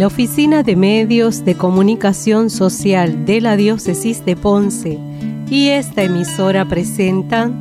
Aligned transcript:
La 0.00 0.06
Oficina 0.06 0.62
de 0.62 0.76
Medios 0.76 1.44
de 1.44 1.56
Comunicación 1.56 2.48
Social 2.48 3.26
de 3.26 3.42
la 3.42 3.54
Diócesis 3.58 4.24
de 4.24 4.34
Ponce 4.34 4.98
y 5.50 5.68
esta 5.68 6.02
emisora 6.02 6.64
presentan 6.64 7.60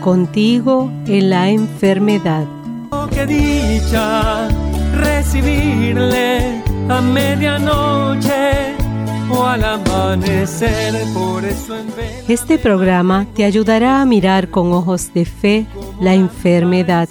Contigo 0.00 0.90
en 1.06 1.30
la 1.30 1.50
enfermedad. 1.50 2.44
Oh, 2.90 3.06
qué 3.08 3.24
dicha 3.24 4.48
recibirle 4.96 6.60
a 6.88 7.00
medianoche 7.00 8.74
o 9.30 9.44
al 9.44 9.62
amanecer, 9.62 10.92
por 11.14 11.44
eso 11.44 11.78
en 11.78 11.86
vez 11.94 12.28
Este 12.28 12.58
programa 12.58 13.28
te 13.32 13.44
ayudará 13.44 14.00
a 14.00 14.04
mirar 14.04 14.50
con 14.50 14.72
ojos 14.72 15.14
de 15.14 15.24
fe 15.24 15.66
la 16.00 16.14
enfermedad 16.14 17.08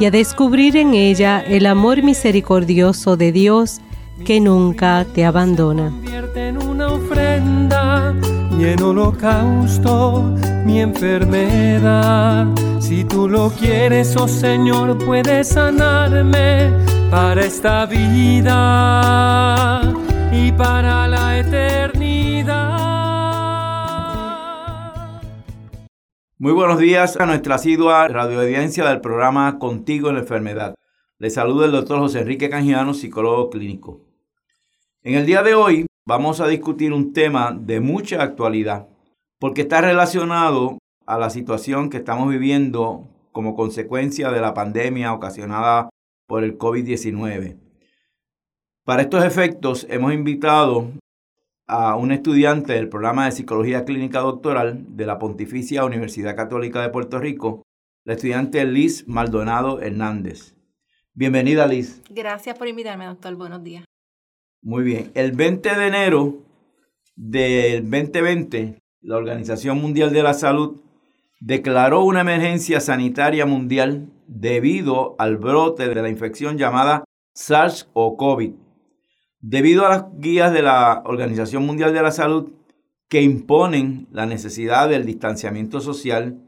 y 0.00 0.06
a 0.06 0.10
descubrir 0.10 0.76
en 0.76 0.94
ella 0.94 1.40
el 1.40 1.66
amor 1.66 2.02
misericordioso 2.02 3.16
de 3.16 3.32
Dios 3.32 3.80
que 4.24 4.40
nunca 4.40 5.04
te 5.14 5.24
abandona. 5.24 5.92
en 6.34 6.58
una 6.58 6.88
ofrenda 6.88 8.12
y 8.58 8.64
en 8.64 8.82
holocausto 8.82 10.34
mi 10.64 10.80
enfermedad. 10.80 12.46
Si 12.80 13.04
tú 13.04 13.28
lo 13.28 13.50
quieres, 13.50 14.16
oh 14.16 14.26
Señor, 14.28 14.98
puedes 15.04 15.48
sanarme 15.48 16.72
para 17.10 17.42
esta 17.42 17.86
vida 17.86 19.82
y 20.32 20.50
para 20.52 21.06
la 21.08 21.38
eternidad. 21.38 22.03
Muy 26.36 26.50
buenos 26.50 26.80
días 26.80 27.16
a 27.16 27.26
nuestra 27.26 27.54
asidua 27.54 28.08
radioaudiencia 28.08 28.84
del 28.88 29.00
programa 29.00 29.60
Contigo 29.60 30.08
en 30.08 30.16
la 30.16 30.22
Enfermedad. 30.22 30.74
Les 31.20 31.34
saluda 31.34 31.66
el 31.66 31.70
doctor 31.70 32.00
José 32.00 32.22
Enrique 32.22 32.50
Canjiano, 32.50 32.92
psicólogo 32.92 33.50
clínico. 33.50 34.00
En 35.04 35.14
el 35.14 35.26
día 35.26 35.44
de 35.44 35.54
hoy 35.54 35.86
vamos 36.04 36.40
a 36.40 36.48
discutir 36.48 36.92
un 36.92 37.12
tema 37.12 37.56
de 37.56 37.78
mucha 37.78 38.20
actualidad, 38.20 38.88
porque 39.38 39.60
está 39.60 39.80
relacionado 39.80 40.78
a 41.06 41.18
la 41.18 41.30
situación 41.30 41.88
que 41.88 41.98
estamos 41.98 42.28
viviendo 42.28 43.06
como 43.30 43.54
consecuencia 43.54 44.32
de 44.32 44.40
la 44.40 44.54
pandemia 44.54 45.12
ocasionada 45.12 45.88
por 46.26 46.42
el 46.42 46.58
COVID-19. 46.58 47.60
Para 48.84 49.02
estos 49.02 49.24
efectos 49.24 49.86
hemos 49.88 50.12
invitado 50.12 50.90
a 51.66 51.96
un 51.96 52.12
estudiante 52.12 52.74
del 52.74 52.88
programa 52.88 53.24
de 53.24 53.32
Psicología 53.32 53.84
Clínica 53.84 54.20
Doctoral 54.20 54.84
de 54.96 55.06
la 55.06 55.18
Pontificia 55.18 55.84
Universidad 55.84 56.36
Católica 56.36 56.82
de 56.82 56.90
Puerto 56.90 57.18
Rico, 57.18 57.62
la 58.04 58.14
estudiante 58.14 58.64
Liz 58.66 59.08
Maldonado 59.08 59.80
Hernández. 59.80 60.54
Bienvenida 61.14 61.66
Liz. 61.66 62.02
Gracias 62.10 62.58
por 62.58 62.68
invitarme, 62.68 63.06
doctor. 63.06 63.34
Buenos 63.36 63.62
días. 63.64 63.84
Muy 64.62 64.84
bien. 64.84 65.10
El 65.14 65.32
20 65.32 65.74
de 65.74 65.86
enero 65.86 66.34
del 67.16 67.82
2020, 67.90 68.82
la 69.00 69.16
Organización 69.16 69.80
Mundial 69.80 70.12
de 70.12 70.22
la 70.22 70.34
Salud 70.34 70.80
declaró 71.40 72.04
una 72.04 72.22
emergencia 72.22 72.80
sanitaria 72.80 73.46
mundial 73.46 74.10
debido 74.26 75.14
al 75.18 75.36
brote 75.36 75.88
de 75.88 76.02
la 76.02 76.08
infección 76.08 76.58
llamada 76.58 77.04
SARS 77.34 77.88
o 77.92 78.16
COVID. 78.16 78.52
Debido 79.46 79.84
a 79.84 79.90
las 79.90 80.04
guías 80.16 80.54
de 80.54 80.62
la 80.62 81.02
Organización 81.04 81.66
Mundial 81.66 81.92
de 81.92 82.00
la 82.00 82.12
Salud 82.12 82.52
que 83.10 83.20
imponen 83.20 84.08
la 84.10 84.24
necesidad 84.24 84.88
del 84.88 85.04
distanciamiento 85.04 85.82
social 85.82 86.40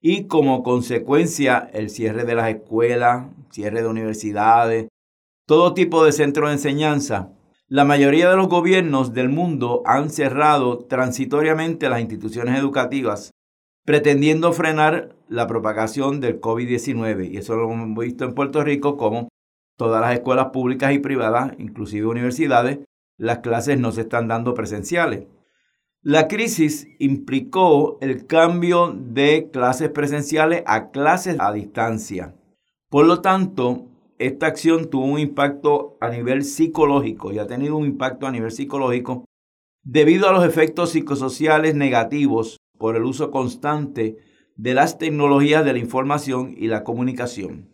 y 0.00 0.28
como 0.28 0.62
consecuencia 0.62 1.68
el 1.72 1.90
cierre 1.90 2.24
de 2.24 2.36
las 2.36 2.48
escuelas, 2.48 3.26
cierre 3.50 3.82
de 3.82 3.88
universidades, 3.88 4.86
todo 5.48 5.74
tipo 5.74 6.04
de 6.04 6.12
centros 6.12 6.48
de 6.48 6.52
enseñanza, 6.52 7.32
la 7.66 7.84
mayoría 7.84 8.30
de 8.30 8.36
los 8.36 8.46
gobiernos 8.46 9.12
del 9.14 9.30
mundo 9.30 9.82
han 9.84 10.08
cerrado 10.08 10.78
transitoriamente 10.78 11.88
las 11.88 12.02
instituciones 12.02 12.56
educativas, 12.56 13.32
pretendiendo 13.84 14.52
frenar 14.52 15.16
la 15.28 15.48
propagación 15.48 16.20
del 16.20 16.40
COVID-19. 16.40 17.32
Y 17.32 17.38
eso 17.38 17.56
lo 17.56 17.68
hemos 17.72 17.98
visto 17.98 18.24
en 18.24 18.34
Puerto 18.34 18.62
Rico 18.62 18.96
como 18.96 19.28
todas 19.76 20.00
las 20.00 20.14
escuelas 20.14 20.46
públicas 20.52 20.92
y 20.92 20.98
privadas, 20.98 21.52
inclusive 21.58 22.06
universidades, 22.06 22.80
las 23.16 23.38
clases 23.38 23.78
no 23.78 23.92
se 23.92 24.02
están 24.02 24.28
dando 24.28 24.54
presenciales. 24.54 25.26
La 26.02 26.28
crisis 26.28 26.86
implicó 26.98 27.98
el 28.00 28.26
cambio 28.26 28.94
de 28.94 29.48
clases 29.52 29.88
presenciales 29.90 30.62
a 30.66 30.90
clases 30.90 31.36
a 31.38 31.52
distancia. 31.52 32.34
Por 32.90 33.06
lo 33.06 33.20
tanto, 33.22 33.88
esta 34.18 34.46
acción 34.46 34.90
tuvo 34.90 35.06
un 35.06 35.18
impacto 35.18 35.96
a 36.00 36.10
nivel 36.10 36.44
psicológico 36.44 37.32
y 37.32 37.38
ha 37.38 37.46
tenido 37.46 37.76
un 37.76 37.86
impacto 37.86 38.26
a 38.26 38.30
nivel 38.30 38.52
psicológico 38.52 39.24
debido 39.82 40.28
a 40.28 40.32
los 40.32 40.44
efectos 40.44 40.90
psicosociales 40.90 41.74
negativos 41.74 42.58
por 42.78 42.96
el 42.96 43.04
uso 43.04 43.30
constante 43.30 44.18
de 44.56 44.74
las 44.74 44.98
tecnologías 44.98 45.64
de 45.64 45.72
la 45.72 45.78
información 45.78 46.54
y 46.56 46.68
la 46.68 46.84
comunicación. 46.84 47.70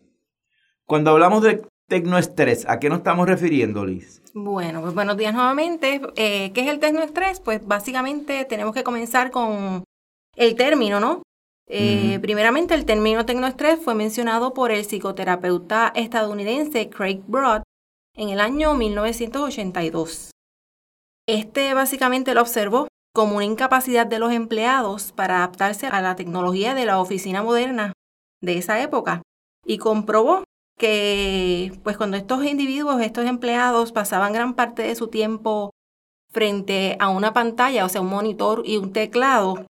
Cuando 0.87 1.11
hablamos 1.11 1.43
de 1.43 1.63
tecnoestrés, 1.91 2.67
¿a 2.67 2.81
qué 2.81 2.89
nos 2.89 2.99
estamos 2.99 3.29
refiriendo, 3.29 3.85
Liz? 3.85 4.23
Bueno, 4.33 4.81
pues 4.81 4.95
buenos 4.95 5.19
días 5.19 5.35
nuevamente. 5.35 6.01
Eh, 6.17 6.53
¿Qué 6.53 6.63
es 6.63 6.69
el 6.69 6.79
tecnoestrés? 6.79 7.41
Pues 7.41 7.67
básicamente 7.67 8.47
tenemos 8.47 8.75
que 8.75 8.85
comenzar 8.85 9.31
con 9.31 9.85
el 10.37 10.55
término, 10.55 11.01
¿no? 11.01 11.23
Eh. 11.67 12.19
Primeramente, 12.23 12.75
el 12.75 12.87
término 12.87 13.27
tecnoestrés 13.27 13.81
fue 13.81 13.95
mencionado 13.95 14.55
por 14.55 14.71
el 14.71 14.85
psicoterapeuta 14.85 15.93
estadounidense 15.95 16.89
Craig 16.89 17.23
Broad 17.27 17.63
en 18.17 18.31
el 18.31 18.41
año 18.41 18.75
1982. 18.75 20.31
Este 21.29 21.75
básicamente 21.75 22.35
lo 22.35 22.41
observó 22.41 22.89
como 23.13 23.37
una 23.37 23.45
incapacidad 23.45 24.07
de 24.07 24.21
los 24.21 24.33
empleados 24.33 25.13
para 25.13 25.39
adaptarse 25.39 25.89
a 25.89 26.01
la 26.01 26.15
tecnología 26.15 26.75
de 26.75 26.87
la 26.87 27.01
oficina 27.01 27.43
moderna 27.43 27.93
de 28.41 28.59
esa 28.59 28.81
época 28.81 29.23
y 29.67 29.79
comprobó 29.79 30.45
que 30.81 31.79
pues 31.85 31.99
cuando 31.99 32.17
estos 32.17 32.45
individuos, 32.45 33.03
estos 33.03 33.27
empleados 33.27 33.93
pasaban 33.93 34.33
gran 34.33 34.55
parte 34.55 34.83
de 34.83 34.95
su 34.95 35.09
tiempo 35.09 35.71
frente 36.33 36.97
a 36.99 37.11
una 37.11 37.35
pantalla, 37.35 37.85
o 37.85 37.89
sea, 37.89 38.01
un 38.01 38.09
monitor 38.09 38.63
y 38.65 38.79
un 38.79 38.93
teclado, 38.93 39.67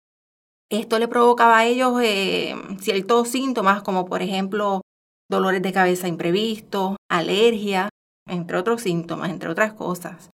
esto 0.69 0.99
le 0.99 1.07
provocaba 1.07 1.57
a 1.57 1.65
ellos 1.65 1.99
eh, 2.03 2.55
ciertos 2.79 3.29
síntomas 3.29 3.81
como 3.81 4.05
por 4.05 4.21
ejemplo 4.21 4.81
dolores 5.27 5.63
de 5.63 5.73
cabeza 5.73 6.07
imprevistos, 6.07 6.95
alergia, 7.09 7.89
entre 8.27 8.57
otros 8.57 8.81
síntomas, 8.81 9.31
entre 9.31 9.49
otras 9.49 9.73
cosas. 9.73 10.29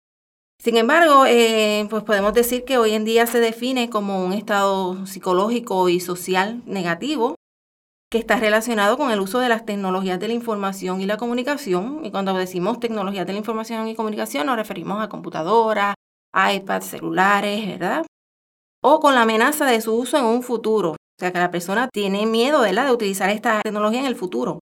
Sin 0.61 0.75
embargo, 0.75 1.25
eh, 1.25 1.87
pues 1.89 2.03
podemos 2.03 2.33
decir 2.33 2.65
que 2.65 2.77
hoy 2.77 2.91
en 2.91 3.05
día 3.05 3.27
se 3.27 3.39
define 3.39 3.89
como 3.89 4.25
un 4.25 4.33
estado 4.33 5.05
psicológico 5.05 5.87
y 5.87 6.01
social 6.01 6.61
negativo 6.65 7.35
que 8.09 8.17
está 8.17 8.37
relacionado 8.37 8.97
con 8.97 9.11
el 9.11 9.19
uso 9.19 9.39
de 9.39 9.49
las 9.49 9.65
tecnologías 9.65 10.19
de 10.19 10.27
la 10.27 10.33
información 10.33 11.01
y 11.01 11.05
la 11.05 11.17
comunicación. 11.17 12.05
Y 12.05 12.11
cuando 12.11 12.33
decimos 12.33 12.79
tecnologías 12.79 13.25
de 13.25 13.33
la 13.33 13.39
información 13.39 13.87
y 13.87 13.95
comunicación 13.95 14.45
nos 14.45 14.55
referimos 14.55 15.01
a 15.01 15.09
computadoras, 15.09 15.95
iPads, 16.33 16.85
celulares, 16.85 17.67
¿verdad? 17.67 18.05
O 18.81 18.99
con 18.99 19.15
la 19.15 19.23
amenaza 19.23 19.65
de 19.65 19.81
su 19.81 19.95
uso 19.95 20.17
en 20.17 20.25
un 20.25 20.43
futuro. 20.43 20.91
O 20.91 21.19
sea, 21.19 21.31
que 21.31 21.39
la 21.39 21.51
persona 21.51 21.87
tiene 21.87 22.25
miedo 22.25 22.61
¿verdad? 22.61 22.85
de 22.85 22.91
utilizar 22.91 23.29
esta 23.29 23.61
tecnología 23.61 24.01
en 24.01 24.05
el 24.05 24.15
futuro. 24.15 24.59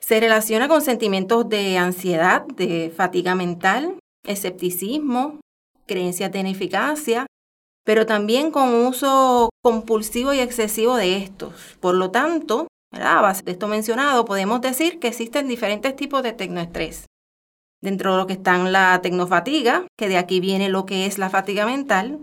Se 0.00 0.18
relaciona 0.18 0.66
con 0.66 0.80
sentimientos 0.80 1.48
de 1.48 1.76
ansiedad, 1.76 2.46
de 2.46 2.90
fatiga 2.96 3.34
mental, 3.34 3.98
escepticismo, 4.24 5.40
creencias 5.86 6.32
de 6.32 6.38
ineficacia, 6.38 7.26
pero 7.84 8.06
también 8.06 8.50
con 8.50 8.74
uso 8.86 9.50
compulsivo 9.62 10.32
y 10.32 10.40
excesivo 10.40 10.96
de 10.96 11.18
estos. 11.18 11.76
Por 11.80 11.94
lo 11.94 12.10
tanto, 12.10 12.66
a 12.92 13.20
base 13.20 13.42
de 13.42 13.52
esto 13.52 13.68
mencionado, 13.68 14.24
podemos 14.24 14.60
decir 14.60 14.98
que 14.98 15.08
existen 15.08 15.48
diferentes 15.48 15.94
tipos 15.96 16.22
de 16.22 16.32
tecnoestrés. 16.32 17.06
Dentro 17.80 18.12
de 18.12 18.18
lo 18.18 18.26
que 18.26 18.34
están 18.34 18.72
la 18.72 19.00
tecnofatiga, 19.02 19.86
que 19.98 20.08
de 20.08 20.18
aquí 20.18 20.40
viene 20.40 20.68
lo 20.68 20.84
que 20.86 21.06
es 21.06 21.18
la 21.18 21.30
fatiga 21.30 21.64
mental, 21.64 22.22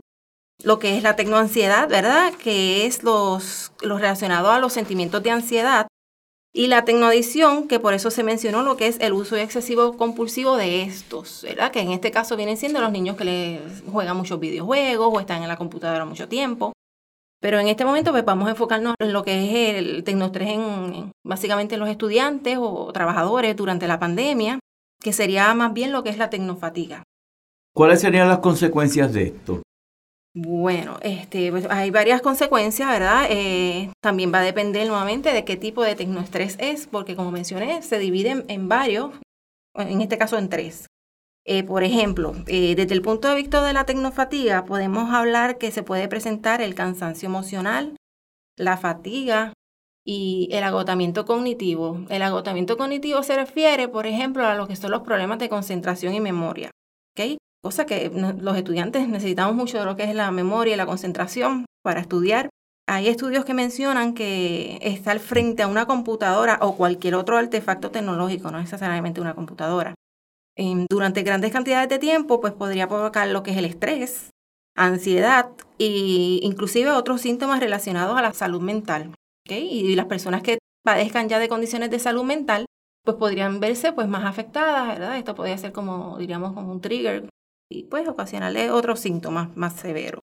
lo 0.63 0.80
que 0.80 0.97
es 0.97 1.03
la 1.03 1.15
tecnoansiedad, 1.15 1.88
¿verdad? 1.88 2.33
Que 2.33 2.86
es 2.86 3.03
los, 3.03 3.71
lo 3.81 3.97
relacionado 3.97 4.51
a 4.51 4.59
los 4.59 4.74
sentimientos 4.74 5.24
de 5.24 5.31
ansiedad. 5.31 5.88
Y 6.53 6.68
la 6.68 6.86
tecnoadicción, 6.86 7.68
que 7.68 7.80
por 7.80 7.94
eso 7.94 8.09
se 8.09 8.24
mencionó 8.24 8.63
lo 8.63 8.77
que 8.77 8.88
es 8.88 9.00
el 9.00 9.13
uso 9.13 9.36
excesivo 9.36 9.95
compulsivo 9.95 10.57
de 10.57 10.83
estos, 10.83 11.44
¿verdad? 11.44 11.71
Que 11.71 11.81
en 11.81 11.91
este 11.91 12.09
caso 12.09 12.36
vienen 12.36 12.57
siendo 12.57 12.81
los 12.81 12.91
niños 12.91 13.15
que 13.15 13.25
les 13.25 13.83
juegan 13.91 14.18
muchos 14.18 14.39
videojuegos 14.39 15.09
o 15.13 15.19
están 15.19 15.44
en 15.44 15.50
la 15.50 15.57
computadora 15.57 16.06
mucho 16.06 16.27
tiempo. 16.27 16.74
Pero 17.39 17.60
en 17.60 17.68
este 17.68 17.86
momento 17.86 18.12
pues 18.12 18.25
vamos 18.25 18.48
a 18.48 18.51
enfocarnos 18.51 18.95
en 19.00 19.13
lo 19.13 19.24
que 19.24 19.45
es 19.45 19.75
el 19.78 20.04
tecnoestrés 20.04 20.50
en, 20.50 20.62
en 20.95 21.12
básicamente 21.24 21.75
en 21.75 21.81
los 21.81 21.89
estudiantes 21.89 22.57
o 22.60 22.92
trabajadores 22.92 23.56
durante 23.56 23.88
la 23.88 24.00
pandemia, 24.00 24.60
que 25.01 25.13
sería 25.13 25.54
más 25.54 25.74
bien 25.74 25.92
lo 25.92 26.04
que 26.04 26.10
es 26.10 26.18
la 26.18 26.30
tecnofatiga. 26.30 27.04
¿Cuáles 27.74 28.01
serían 28.01 28.28
las 28.28 28.39
consecuencias 28.39 29.13
de 29.13 29.24
esto? 29.24 29.62
Bueno, 30.34 30.98
este, 31.01 31.51
pues 31.51 31.68
hay 31.69 31.89
varias 31.89 32.22
consecuencias, 32.22 32.89
¿verdad? 32.89 33.28
Eh, 33.30 33.92
también 34.01 34.31
va 34.34 34.39
a 34.39 34.44
depender 34.44 34.88
nuevamente 34.88 35.34
de 35.34 35.45
qué 35.45 35.57
tipo 35.57 35.84
de 35.84 35.95
tecnoestrés 35.95 36.57
es, 36.60 36.86
porque 36.88 37.16
como 37.16 37.31
mencioné, 37.31 37.81
se 37.81 37.98
divide 37.98 38.30
en, 38.30 38.45
en 38.48 38.68
varios, 38.69 39.12
en 39.75 40.01
este 40.01 40.18
caso 40.18 40.38
en 40.38 40.50
tres. 40.50 40.86
Eh, 41.49 41.63
por 41.63 41.85
ejemplo, 41.85 42.33
eh, 42.47 42.75
desde 42.75 42.94
el 42.94 43.01
punto 43.01 43.29
de 43.29 43.35
vista 43.35 43.63
de 43.63 43.71
la 43.71 43.85
tecnofatiga, 43.85 44.65
podemos 44.65 45.13
hablar 45.13 45.57
que 45.57 45.71
se 45.71 45.81
puede 45.81 46.09
presentar 46.09 46.61
el 46.61 46.75
cansancio 46.75 47.27
emocional, 47.27 47.95
la 48.57 48.75
fatiga 48.75 49.53
y 50.05 50.49
el 50.51 50.65
agotamiento 50.65 51.25
cognitivo. 51.25 52.05
El 52.09 52.21
agotamiento 52.23 52.75
cognitivo 52.75 53.23
se 53.23 53.38
refiere, 53.38 53.88
por 53.88 54.07
ejemplo, 54.07 54.45
a 54.45 54.55
lo 54.55 54.67
que 54.67 54.75
son 54.75 54.91
los 54.91 55.03
problemas 55.03 55.39
de 55.39 55.47
concentración 55.47 56.13
y 56.13 56.19
memoria. 56.19 56.69
¿okay? 57.15 57.38
Cosa 57.63 57.85
que 57.85 58.09
los 58.09 58.57
estudiantes 58.57 59.07
necesitamos 59.07 59.55
mucho 59.55 59.79
de 59.79 59.85
lo 59.85 59.95
que 59.95 60.03
es 60.03 60.13
la 60.13 60.29
memoria 60.31 60.73
y 60.73 60.77
la 60.77 60.85
concentración 60.85 61.65
para 61.81 62.01
estudiar. 62.01 62.50
Hay 62.89 63.07
estudios 63.07 63.45
que 63.45 63.53
mencionan 63.53 64.13
que 64.13 64.79
estar 64.81 65.17
frente 65.19 65.63
a 65.63 65.67
una 65.67 65.85
computadora 65.85 66.59
o 66.61 66.75
cualquier 66.75 67.15
otro 67.15 67.38
artefacto 67.38 67.89
tecnológico, 67.89 68.51
no 68.51 68.59
necesariamente 68.59 69.21
una 69.21 69.33
computadora, 69.33 69.93
durante 70.89 71.24
grandes 71.24 71.51
cantidades 71.51 71.89
de 71.89 72.00
tiempo, 72.00 72.39
pues 72.39 72.54
podría 72.54 72.88
provocar 72.88 73.27
lo 73.27 73.44
que 73.44 73.51
es 73.51 73.57
el 73.57 73.65
estrés, 73.65 74.31
ansiedad 74.75 75.50
e 75.80 76.39
inclusive 76.42 76.92
otros 76.92 77.21
síntomas 77.21 77.59
relacionados 77.59 78.18
a 78.18 78.21
la 78.21 78.33
salud 78.33 78.62
mental. 78.62 79.13
Y 79.50 79.95
las 79.95 80.07
personas 80.07 80.42
que 80.42 80.57
padezcan 80.83 81.30
ya 81.30 81.39
de 81.39 81.50
condiciones 81.50 81.89
de 81.89 82.00
salud 82.00 82.24
mental, 82.24 82.65
pues 83.04 83.18
podrían 83.18 83.59
verse 83.59 83.94
pues 83.94 84.07
más 84.07 84.25
afectadas, 84.25 84.88
¿verdad? 84.88 85.18
Esto 85.18 85.36
podría 85.36 85.57
ser 85.57 85.71
como, 85.71 86.18
diríamos, 86.18 86.54
como 86.54 86.71
un 86.71 86.81
trigger 86.81 87.30
y 87.69 87.83
pues 87.83 88.07
ocasionarle 88.07 88.71
otros 88.71 89.00
síntomas 89.00 89.56
más 89.56 89.74
severos. 89.74 90.21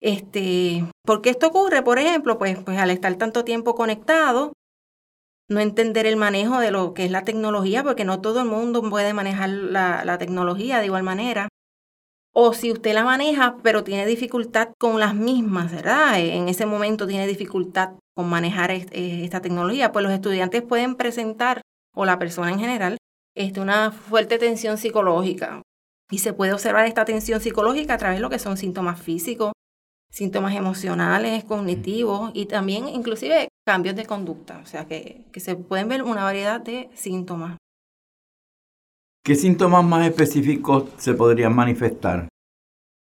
Este, 0.00 0.84
¿Por 1.02 1.22
qué 1.22 1.30
esto 1.30 1.46
ocurre? 1.46 1.82
Por 1.82 1.98
ejemplo, 1.98 2.38
pues, 2.38 2.58
pues 2.62 2.78
al 2.78 2.90
estar 2.90 3.14
tanto 3.16 3.44
tiempo 3.44 3.74
conectado, 3.74 4.52
no 5.48 5.60
entender 5.60 6.06
el 6.06 6.16
manejo 6.16 6.58
de 6.58 6.70
lo 6.70 6.94
que 6.94 7.04
es 7.04 7.10
la 7.10 7.24
tecnología, 7.24 7.82
porque 7.82 8.04
no 8.04 8.20
todo 8.20 8.40
el 8.40 8.46
mundo 8.48 8.82
puede 8.88 9.12
manejar 9.12 9.50
la, 9.50 10.18
tecnología 10.18 10.78
de 10.78 10.86
igual 10.86 11.02
manera. 11.02 11.48
O 12.32 12.52
si 12.52 12.72
usted 12.72 12.94
la 12.94 13.04
maneja, 13.04 13.58
pero 13.62 13.84
tiene 13.84 14.06
dificultad 14.06 14.70
con 14.78 14.98
las 14.98 15.14
mismas, 15.14 15.70
¿verdad? 15.70 16.18
En 16.18 16.48
ese 16.48 16.66
momento 16.66 17.06
tiene 17.06 17.26
dificultad 17.26 17.90
con 18.16 18.28
manejar 18.28 18.72
eh, 18.72 18.84
esta 18.90 19.40
tecnología, 19.40 19.92
pues 19.92 20.02
los 20.02 20.12
estudiantes 20.12 20.62
pueden 20.62 20.96
presentar, 20.96 21.60
o 21.94 22.04
la 22.04 22.18
persona 22.18 22.50
en 22.50 22.58
general, 22.58 22.96
este, 23.36 23.60
una 23.60 23.92
fuerte 23.92 24.38
tensión 24.38 24.78
psicológica. 24.78 25.62
Y 26.10 26.18
se 26.18 26.32
puede 26.32 26.52
observar 26.52 26.86
esta 26.86 27.04
tensión 27.04 27.40
psicológica 27.40 27.94
a 27.94 27.98
través 27.98 28.18
de 28.18 28.22
lo 28.22 28.30
que 28.30 28.38
son 28.38 28.56
síntomas 28.56 29.00
físicos, 29.00 29.52
síntomas 30.10 30.54
emocionales, 30.54 31.44
cognitivos 31.44 32.30
y 32.34 32.46
también 32.46 32.88
inclusive 32.88 33.48
cambios 33.66 33.96
de 33.96 34.06
conducta, 34.06 34.58
o 34.62 34.66
sea 34.66 34.86
que, 34.86 35.24
se 35.36 35.56
pueden 35.56 35.88
ver 35.88 36.02
una 36.02 36.24
variedad 36.24 36.60
de 36.60 36.90
síntomas. 36.94 37.56
¿Qué 39.24 39.34
síntomas 39.34 39.84
más 39.84 40.06
específicos 40.06 40.90
se 40.98 41.14
podrían 41.14 41.54
manifestar? 41.54 42.28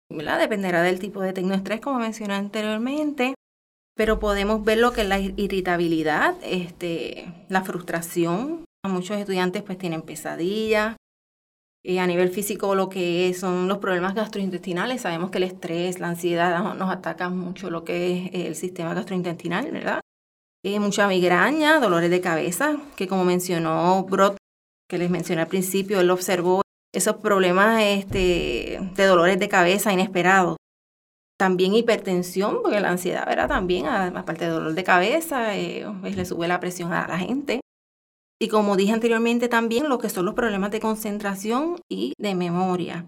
Dependerá 0.09 0.81
del 0.81 0.99
tipo 0.99 1.21
de 1.21 1.33
tecnoestrés, 1.33 1.81
como 1.81 1.97
mencioné 1.97 2.35
anteriormente, 2.35 3.33
pero 3.95 4.19
podemos 4.19 4.63
ver 4.63 4.77
lo 4.77 4.91
que 4.91 5.01
es 5.01 5.07
la 5.07 5.19
irritabilidad, 5.19 6.35
este, 6.43 7.33
la 7.49 7.63
frustración. 7.63 8.65
Muchos 8.83 9.17
estudiantes 9.17 9.63
pues 9.63 9.77
tienen 9.77 10.01
pesadillas, 10.01 10.95
eh, 11.83 11.99
a 11.99 12.05
nivel 12.05 12.29
físico 12.29 12.75
lo 12.75 12.89
que 12.89 13.33
son 13.33 13.67
los 13.67 13.79
problemas 13.79 14.13
gastrointestinales. 14.13 15.01
Sabemos 15.01 15.31
que 15.31 15.39
el 15.39 15.45
estrés, 15.45 15.99
la 15.99 16.09
ansiedad 16.09 16.75
nos 16.75 16.91
atacan 16.91 17.37
mucho 17.37 17.69
lo 17.69 17.83
que 17.83 18.25
es 18.25 18.45
el 18.47 18.55
sistema 18.55 18.93
gastrointestinal, 18.93 19.71
¿verdad? 19.71 20.01
Eh, 20.63 20.79
mucha 20.79 21.07
migraña, 21.07 21.79
dolores 21.79 22.11
de 22.11 22.21
cabeza, 22.21 22.77
que 22.95 23.07
como 23.07 23.25
mencionó 23.25 24.03
Brot, 24.03 24.37
que 24.87 24.99
les 24.99 25.09
mencioné 25.09 25.41
al 25.41 25.47
principio, 25.47 25.99
él 25.99 26.11
observó 26.11 26.61
esos 26.93 27.15
problemas 27.17 27.81
este, 27.81 28.79
de 28.95 29.05
dolores 29.05 29.39
de 29.39 29.49
cabeza 29.49 29.91
inesperados. 29.91 30.57
También 31.39 31.73
hipertensión, 31.73 32.61
porque 32.61 32.79
la 32.79 32.91
ansiedad, 32.91 33.25
¿verdad? 33.25 33.47
También, 33.47 33.87
aparte 33.87 34.45
de 34.45 34.51
dolor 34.51 34.75
de 34.75 34.83
cabeza, 34.83 35.57
eh, 35.57 35.83
pues 36.01 36.15
le 36.15 36.25
sube 36.25 36.47
la 36.47 36.59
presión 36.59 36.93
a 36.93 37.07
la 37.07 37.17
gente. 37.17 37.61
Y 38.39 38.47
como 38.47 38.75
dije 38.75 38.91
anteriormente 38.91 39.47
también, 39.47 39.89
lo 39.89 39.97
que 39.97 40.09
son 40.09 40.25
los 40.25 40.35
problemas 40.35 40.69
de 40.69 40.79
concentración 40.79 41.77
y 41.89 42.13
de 42.19 42.35
memoria. 42.35 43.07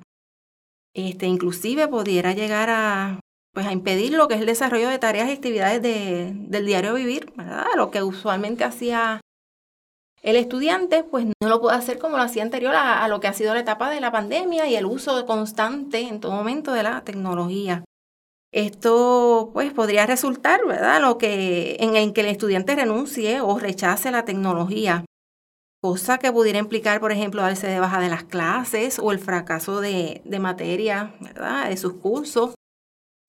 Este, 0.96 1.28
inclusive 1.28 1.88
pudiera 1.88 2.34
llegar 2.34 2.72
a, 2.72 3.20
pues, 3.54 3.66
a 3.66 3.72
impedir 3.72 4.14
lo 4.14 4.28
que 4.28 4.36
es 4.36 4.42
el 4.42 4.48
desarrollo 4.48 4.90
de 4.90 5.00
tareas 5.00 5.30
y 5.30 5.34
actividades 5.34 5.82
de, 5.82 6.32
del 6.34 6.66
diario 6.66 6.94
vivir, 6.94 7.32
¿verdad? 7.36 7.66
Lo 7.76 7.92
que 7.92 8.04
usualmente 8.04 8.64
hacía 8.64 9.22
el 10.22 10.36
estudiante, 10.38 11.04
pues 11.04 11.26
no 11.26 11.50
lo 11.50 11.62
puede 11.62 11.78
hacer 11.78 12.00
como 12.00 12.18
lo 12.18 12.24
hacía 12.24 12.44
anterior 12.44 12.74
a, 12.76 13.04
a, 13.04 13.08
lo 13.08 13.20
que 13.20 13.28
ha 13.28 13.34
sido 13.34 13.54
la 13.54 13.60
etapa 13.60 13.90
de 13.90 14.00
la 14.00 14.12
pandemia 14.12 14.68
y 14.68 14.76
el 14.76 14.86
uso 14.86 15.26
constante 15.26 16.02
en 16.02 16.20
todo 16.20 16.32
momento 16.32 16.72
de 16.72 16.84
la 16.84 17.04
tecnología. 17.04 17.84
Esto 18.52 19.50
pues 19.54 19.74
podría 19.74 20.06
resultar, 20.06 20.66
¿verdad? 20.66 21.02
Lo 21.02 21.18
que 21.18 21.78
en 21.80 21.96
el 21.96 22.14
que 22.14 22.22
el 22.22 22.28
estudiante 22.28 22.76
renuncie 22.76 23.42
o 23.42 23.60
rechace 23.60 24.12
la 24.12 24.26
tecnología 24.26 25.04
cosa 25.84 26.18
que 26.18 26.32
pudiera 26.32 26.60
implicar, 26.60 27.02
por 27.02 27.12
ejemplo, 27.12 27.42
darse 27.42 27.68
de 27.68 27.78
baja 27.78 28.00
de 28.00 28.08
las 28.08 28.24
clases 28.24 29.00
o 29.00 29.12
el 29.12 29.20
fracaso 29.20 29.82
de, 29.82 30.22
de 30.24 30.40
materia, 30.40 31.14
¿verdad? 31.20 31.68
De 31.68 31.76
sus 31.76 31.96
cursos. 31.96 32.56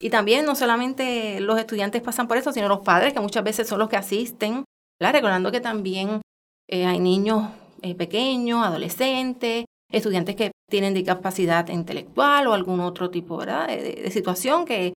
Y 0.01 0.11
también 0.11 0.45
no 0.45 0.55
solamente 0.55 1.41
los 1.41 1.59
estudiantes 1.59 2.03
pasan 2.03 2.29
por 2.29 2.37
eso, 2.37 2.53
sino 2.53 2.69
los 2.69 2.81
padres, 2.81 3.13
que 3.13 3.21
muchas 3.21 3.45
veces 3.45 3.69
son 3.69 3.79
los 3.79 3.89
que 3.89 3.97
asisten, 3.97 4.65
¿verdad? 5.01 5.15
Recordando 5.15 5.53
que 5.53 5.61
también 5.61 6.21
eh, 6.69 6.87
hay 6.87 6.99
niños 6.99 7.49
eh, 7.83 7.95
pequeños, 7.95 8.65
adolescentes, 8.65 9.67
estudiantes 9.91 10.37
que 10.37 10.51
tienen 10.71 10.95
discapacidad 10.95 11.69
intelectual 11.69 12.47
o 12.47 12.55
algún 12.55 12.81
otro 12.81 13.11
tipo 13.11 13.37
¿verdad? 13.37 13.69
De, 13.69 14.11
situación 14.11 14.65
que, 14.65 14.95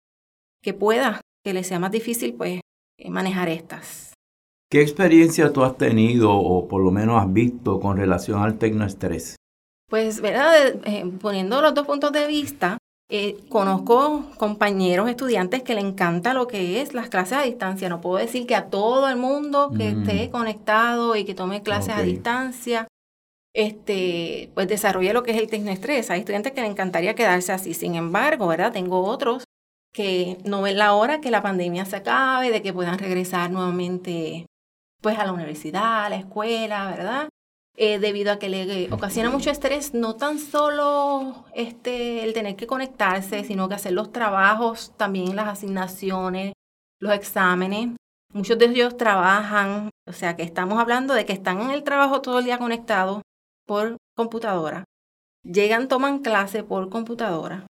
que 0.63 0.75
pueda, 0.75 1.21
que 1.45 1.53
les 1.53 1.67
sea 1.67 1.79
más 1.79 1.93
difícil 1.93 2.35
pues 2.35 2.61
eh, 2.99 3.11
manejar 3.11 3.49
estas. 3.49 4.15
¿Qué 4.71 4.83
experiencia 4.83 5.53
tú 5.53 5.63
has 5.63 5.77
tenido 5.79 6.33
o 6.33 6.69
por 6.69 6.83
lo 6.83 6.91
menos 6.91 7.23
has 7.23 7.33
visto 7.33 7.81
con 7.81 7.97
relación 7.97 8.43
al 8.43 8.59
tecnoestrés? 8.59 9.37
Pues, 9.89 10.21
¿verdad? 10.21 10.75
Eh, 10.85 11.11
poniendo 11.21 11.63
los 11.63 11.75
dos 11.75 11.87
puntos 11.87 12.13
de 12.13 12.27
vista, 12.27 12.78
eh, 13.11 13.39
conozco 13.49 14.25
compañeros, 14.37 15.09
estudiantes 15.09 15.63
que 15.63 15.75
le 15.75 15.81
encanta 15.81 16.35
lo 16.35 16.47
que 16.47 16.83
es 16.83 16.93
las 16.93 17.09
clases 17.09 17.39
a 17.39 17.43
distancia. 17.43 17.89
No 17.89 18.01
puedo 18.01 18.19
decir 18.19 18.47
que 18.47 18.55
a 18.55 18.67
todo 18.67 19.09
el 19.09 19.17
mundo 19.17 19.71
que 19.77 19.95
mm. 19.95 20.03
esté 20.03 20.31
conectado 20.31 21.17
y 21.17 21.25
que 21.25 21.35
tome 21.35 21.63
clases 21.63 21.95
a 21.95 22.03
distancia, 22.03 22.87
este, 23.55 24.51
pues 24.55 24.69
desarrolle 24.69 25.15
lo 25.15 25.23
que 25.23 25.31
es 25.31 25.39
el 25.39 25.49
tecnoestrés. 25.49 26.11
Hay 26.11 26.21
estudiantes 26.21 26.53
que 26.53 26.61
le 26.61 26.67
encantaría 26.67 27.15
quedarse 27.15 27.53
así. 27.53 27.73
Sin 27.73 27.95
embargo, 27.95 28.47
¿verdad? 28.47 28.73
Tengo 28.73 29.03
otros 29.03 29.45
que 29.95 30.37
no 30.45 30.61
ven 30.61 30.77
la 30.77 30.93
hora 30.93 31.21
que 31.21 31.31
la 31.31 31.43
pandemia 31.43 31.87
se 31.87 31.97
acabe, 31.97 32.51
de 32.51 32.61
que 32.61 32.75
puedan 32.75 32.99
regresar 32.99 33.51
nuevamente 33.51 34.47
pues 35.01 35.19
a 35.19 35.25
la 35.25 35.33
universidad, 35.33 36.05
a 36.05 36.09
la 36.11 36.17
escuela, 36.17 36.91
¿verdad? 36.91 37.29
Eh, 37.81 38.01
debido 38.01 38.33
a 38.33 38.41
que 38.41 38.49
le 38.49 38.93
ocasiona 38.93 39.31
mucho 39.31 39.51
estrés, 39.53 39.95
no 39.95 40.17
tan 40.17 40.41
solo 40.41 41.45
este, 41.55 42.25
el 42.25 42.33
tener 42.33 42.57
que 42.57 42.67
conectarse, 42.67 43.45
sino 43.45 43.69
que 43.69 43.77
hacer 43.77 43.93
los 43.93 44.11
trabajos, 44.11 44.93
también 44.97 45.37
las 45.37 45.47
asignaciones, 45.47 46.55
los 46.99 47.13
exámenes. 47.13 47.91
Muchos 48.33 48.59
de 48.59 48.65
ellos 48.65 48.97
trabajan, 48.97 49.91
o 50.09 50.13
sea 50.13 50.35
que 50.35 50.43
estamos 50.43 50.81
hablando 50.81 51.15
de 51.15 51.25
que 51.25 51.33
están 51.33 51.61
en 51.61 51.71
el 51.71 51.85
trabajo 51.85 52.21
todo 52.21 52.41
el 52.41 52.47
día 52.47 52.59
conectados 52.59 53.23
por 53.65 53.97
computadora. 54.17 54.83
Llegan, 55.45 55.87
toman 55.87 56.19
clase 56.19 56.65
por 56.65 56.89
computadora 56.89 57.69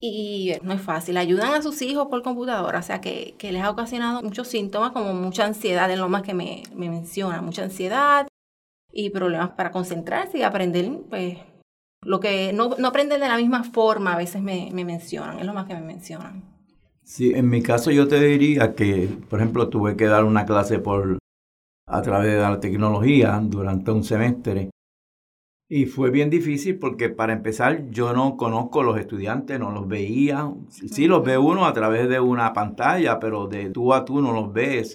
y 0.00 0.54
no 0.62 0.72
es 0.72 0.80
fácil. 0.80 1.18
Ayudan 1.18 1.52
a 1.52 1.60
sus 1.60 1.82
hijos 1.82 2.08
por 2.08 2.22
computadora, 2.22 2.78
o 2.78 2.82
sea 2.82 3.02
que, 3.02 3.36
les 3.38 3.62
ha 3.62 3.68
ocasionado 3.68 4.22
muchos 4.22 4.48
síntomas 4.48 4.92
como 4.92 5.12
mucha 5.12 5.44
ansiedad, 5.44 5.90
en 5.90 6.00
lo 6.00 6.08
más 6.08 6.22
que 6.22 6.32
me 6.32 6.62
menciona, 6.74 7.42
mucha 7.42 7.64
ansiedad 7.64 8.26
y 8.92 9.10
problemas 9.10 9.50
para 9.50 9.70
concentrarse 9.70 10.38
y 10.38 10.42
aprender, 10.42 10.90
pues 11.08 11.38
lo 12.02 12.20
que 12.20 12.52
no, 12.52 12.70
no 12.78 12.88
aprenden 12.88 13.20
de 13.20 13.28
la 13.28 13.36
misma 13.36 13.64
forma, 13.64 14.14
a 14.14 14.16
veces 14.16 14.42
me, 14.42 14.70
me 14.72 14.84
mencionan, 14.84 15.38
es 15.38 15.46
lo 15.46 15.54
más 15.54 15.66
que 15.66 15.74
me 15.74 15.82
mencionan. 15.82 16.42
Sí, 17.02 17.32
en 17.34 17.48
mi 17.48 17.62
caso 17.62 17.90
yo 17.90 18.06
te 18.06 18.20
diría 18.20 18.74
que, 18.74 19.08
por 19.28 19.40
ejemplo, 19.40 19.68
tuve 19.68 19.96
que 19.96 20.06
dar 20.06 20.24
una 20.24 20.44
clase 20.44 20.78
por 20.78 21.18
a 21.86 22.02
través 22.02 22.32
de 22.32 22.40
la 22.40 22.60
tecnología 22.60 23.40
durante 23.42 23.90
un 23.90 24.04
semestre 24.04 24.70
y 25.70 25.84
fue 25.84 26.10
bien 26.10 26.30
difícil 26.30 26.78
porque 26.78 27.10
para 27.10 27.34
empezar 27.34 27.90
yo 27.90 28.14
no 28.14 28.38
conozco 28.38 28.80
a 28.80 28.84
los 28.84 28.98
estudiantes, 28.98 29.60
no 29.60 29.70
los 29.70 29.86
veía. 29.86 30.50
Sí 30.70 31.06
los 31.06 31.22
ve 31.22 31.36
uno 31.36 31.66
a 31.66 31.74
través 31.74 32.08
de 32.08 32.18
una 32.18 32.54
pantalla, 32.54 33.20
pero 33.20 33.46
de 33.46 33.68
tú 33.68 33.92
a 33.92 34.04
tú 34.04 34.22
no 34.22 34.32
los 34.32 34.50
ves. 34.50 34.94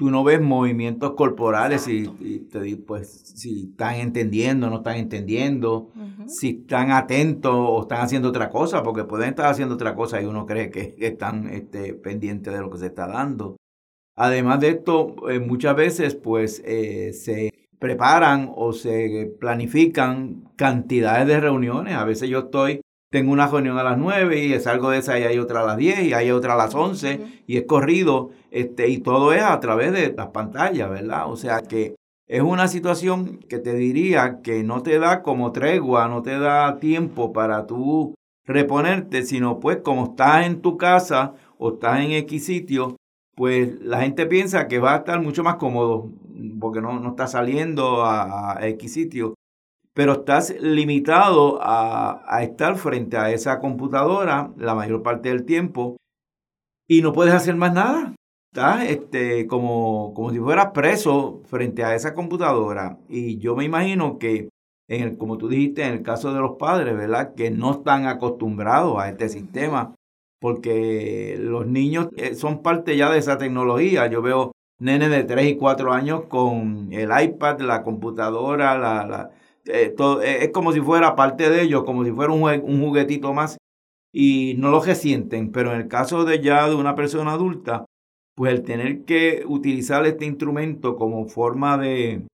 Tú 0.00 0.10
no 0.10 0.24
ves 0.24 0.40
movimientos 0.40 1.12
corporales 1.12 1.86
y, 1.86 2.06
te 2.50 2.74
pues 2.78 3.34
si 3.36 3.64
están 3.72 3.96
entendiendo 3.96 4.66
o 4.66 4.70
no 4.70 4.76
están 4.76 4.96
entendiendo, 4.96 5.90
si 6.26 6.62
están 6.62 6.90
atentos 6.90 7.52
o 7.54 7.82
están 7.82 8.00
haciendo 8.00 8.30
otra 8.30 8.48
cosa, 8.48 8.82
porque 8.82 9.04
pueden 9.04 9.28
estar 9.28 9.44
haciendo 9.44 9.74
otra 9.74 9.94
cosa 9.94 10.22
y 10.22 10.24
uno 10.24 10.46
cree 10.46 10.70
que 10.70 10.96
están 11.00 11.50
este, 11.50 11.92
pendientes 11.92 12.50
de 12.50 12.60
lo 12.60 12.70
que 12.70 12.78
se 12.78 12.86
está 12.86 13.08
dando. 13.08 13.58
Además 14.16 14.60
de 14.60 14.70
esto, 14.70 15.16
eh, 15.28 15.38
muchas 15.38 15.76
veces 15.76 16.14
pues 16.14 16.62
eh, 16.64 17.12
se 17.12 17.52
preparan 17.78 18.50
o 18.56 18.72
se 18.72 19.30
planifican 19.38 20.48
cantidades 20.56 21.28
de 21.28 21.40
reuniones. 21.40 21.96
A 21.96 22.04
veces 22.04 22.30
yo 22.30 22.38
estoy, 22.38 22.80
tengo 23.10 23.32
una 23.32 23.48
reunión 23.48 23.78
a 23.78 23.82
las 23.82 23.98
9 23.98 24.38
y 24.38 24.60
salgo 24.60 24.90
de 24.90 24.98
esa 24.98 25.18
y 25.18 25.24
hay 25.24 25.38
otra 25.38 25.60
a 25.60 25.66
las 25.66 25.76
10 25.76 26.02
y 26.02 26.12
hay 26.14 26.30
otra 26.30 26.54
a 26.54 26.56
las 26.56 26.74
11 26.74 27.42
y 27.46 27.56
es 27.56 27.64
corrido 27.64 28.30
este, 28.50 28.88
y 28.88 28.98
todo 28.98 29.32
es 29.32 29.42
a 29.42 29.58
través 29.60 29.92
de 29.92 30.14
las 30.16 30.28
pantallas, 30.28 30.88
¿verdad? 30.88 31.30
O 31.30 31.36
sea 31.36 31.60
que 31.60 31.96
es 32.28 32.42
una 32.42 32.68
situación 32.68 33.38
que 33.48 33.58
te 33.58 33.74
diría 33.74 34.40
que 34.42 34.62
no 34.62 34.82
te 34.82 35.00
da 35.00 35.22
como 35.22 35.50
tregua, 35.50 36.06
no 36.06 36.22
te 36.22 36.38
da 36.38 36.78
tiempo 36.78 37.32
para 37.32 37.66
tú 37.66 38.14
reponerte, 38.46 39.24
sino 39.24 39.58
pues 39.58 39.78
como 39.78 40.04
estás 40.10 40.46
en 40.46 40.60
tu 40.60 40.76
casa 40.76 41.34
o 41.58 41.74
estás 41.74 42.00
en 42.00 42.12
X 42.12 42.46
sitio, 42.46 42.96
pues 43.34 43.80
la 43.80 44.02
gente 44.02 44.26
piensa 44.26 44.68
que 44.68 44.78
va 44.78 44.94
a 44.94 44.98
estar 44.98 45.20
mucho 45.20 45.42
más 45.42 45.56
cómodo 45.56 46.10
porque 46.60 46.80
no, 46.80 47.00
no 47.00 47.10
está 47.10 47.26
saliendo 47.26 48.04
a, 48.04 48.58
X 48.60 48.92
sitio, 48.92 49.34
pero 49.94 50.12
estás 50.12 50.54
limitado 50.60 51.58
a, 51.62 52.22
a 52.26 52.42
estar 52.42 52.76
frente 52.76 53.16
a 53.16 53.30
esa 53.30 53.58
computadora 53.60 54.52
la 54.56 54.74
mayor 54.74 55.02
parte 55.02 55.28
del 55.28 55.44
tiempo 55.44 55.96
y 56.90 57.02
no 57.02 57.12
puedes 57.12 57.32
hacer 57.32 57.54
más 57.54 57.72
nada. 57.72 58.16
Estás 58.52 58.84
este, 58.88 59.46
como, 59.46 60.12
como 60.12 60.32
si 60.32 60.40
fueras 60.40 60.72
preso 60.74 61.40
frente 61.46 61.84
a 61.84 61.94
esa 61.94 62.14
computadora. 62.14 62.98
Y 63.08 63.38
yo 63.38 63.54
me 63.54 63.64
imagino 63.64 64.18
que, 64.18 64.48
en 64.88 65.02
el, 65.02 65.16
como 65.16 65.38
tú 65.38 65.48
dijiste, 65.48 65.84
en 65.84 65.92
el 65.92 66.02
caso 66.02 66.34
de 66.34 66.40
los 66.40 66.56
padres, 66.58 66.96
¿verdad? 66.96 67.34
Que 67.36 67.52
no 67.52 67.70
están 67.70 68.06
acostumbrados 68.06 68.98
a 68.98 69.08
este 69.08 69.28
sistema, 69.28 69.94
porque 70.40 71.36
los 71.38 71.64
niños 71.68 72.08
eh, 72.16 72.34
son 72.34 72.60
parte 72.60 72.96
ya 72.96 73.08
de 73.08 73.20
esa 73.20 73.38
tecnología. 73.38 74.08
Yo 74.08 74.20
veo 74.20 74.50
nenes 74.80 75.10
de 75.10 75.22
3 75.22 75.46
y 75.46 75.56
4 75.56 75.92
años 75.92 76.24
con 76.28 76.92
el 76.92 77.10
iPad, 77.22 77.60
la 77.60 77.84
computadora, 77.84 78.76
la, 78.76 79.06
la 79.06 79.30
eh, 79.66 79.94
eh, 79.98 80.38
es 80.42 80.50
como 80.50 80.72
si 80.72 80.80
fuera 80.80 81.16
parte 81.16 81.50
de 81.50 81.62
ellos, 81.62 81.84
como 81.84 82.04
si 82.04 82.12
fuera 82.12 82.32
un, 82.32 82.42
un 82.42 82.82
juguetito 82.82 83.32
más 83.32 83.58
y 84.12 84.54
no 84.58 84.70
lo 84.70 84.82
resienten, 84.82 85.52
pero 85.52 85.72
en 85.72 85.80
el 85.82 85.88
caso 85.88 86.24
de 86.24 86.40
ya 86.40 86.68
de 86.68 86.74
una 86.74 86.94
persona 86.94 87.32
adulta, 87.32 87.84
pues 88.34 88.52
el 88.54 88.62
tener 88.62 89.04
que 89.04 89.44
utilizar 89.46 90.04
este 90.06 90.24
instrumento 90.24 90.96
como 90.96 91.26
forma 91.26 91.78
de 91.78 92.26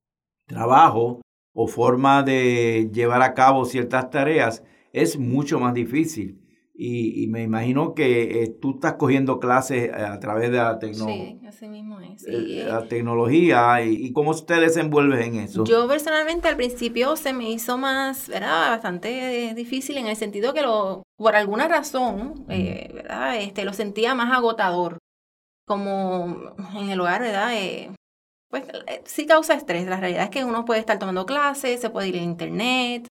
trabajo 0.47 1.21
o 1.55 1.67
forma 1.67 2.23
de 2.23 2.91
llevar 2.93 3.23
a 3.23 3.35
cabo 3.35 3.65
ciertas 3.65 4.11
tareas 4.11 4.63
es 4.93 5.19
mucho 5.19 5.59
más 5.59 5.75
difícil. 5.75 6.46
Y, 6.79 7.27
me 7.29 7.43
imagino 7.43 7.95
que 7.95 8.43
eh, 8.43 8.49
tú 8.61 8.75
estás 8.75 8.95
cogiendo 8.95 9.41
clases 9.41 9.85
eh, 9.85 9.93
a 9.93 10.21
través 10.21 10.51
de 10.51 10.59
la 10.59 10.79
tecnología. 10.79 11.39
Sí, 11.41 11.47
así 11.47 11.69
mismo 11.69 12.01
es. 12.01 12.27
Eh, 12.27 12.65
la 12.69 12.87
tecnología 12.87 13.83
y, 13.83 14.13
cómo 14.13 14.33
usted 14.33 14.61
desenvuelve 14.61 15.25
en 15.25 15.37
eso. 15.37 15.65
Yo 15.65 15.89
personalmente 15.89 16.49
al 16.49 16.57
principio 16.57 17.17
se 17.17 17.33
me 17.33 17.51
hizo 17.51 17.79
más, 17.79 18.29
¿verdad? 18.29 18.71
Bastante 18.71 19.55
difícil 19.55 19.97
en 19.97 20.07
el 20.07 20.17
sentido 20.17 20.53
que 20.53 20.61
lo, 20.61 21.03
por 21.17 21.35
alguna 21.35 21.67
razón, 21.67 22.45
¿verdad? 22.47 23.39
Este, 23.39 23.65
lo 23.65 23.73
sentía 23.73 24.15
más 24.15 24.37
agotador. 24.37 24.99
Como 25.67 26.55
en 26.79 26.91
el 26.91 27.01
hogar, 27.01 27.23
¿verdad? 27.23 27.51
pues 28.49 28.65
sí 29.05 29.27
causa 29.27 29.55
estrés. 29.55 29.87
La 29.89 29.99
realidad 29.99 30.25
es 30.25 30.31
que 30.31 30.45
uno 30.45 30.65
puede 30.65 30.81
estar 30.81 30.99
tomando 30.99 31.27
clases, 31.27 31.81
se 31.81 31.91
puede 31.91 32.09
ir 32.09 32.17
a 32.17 32.19
internet, 32.19 33.09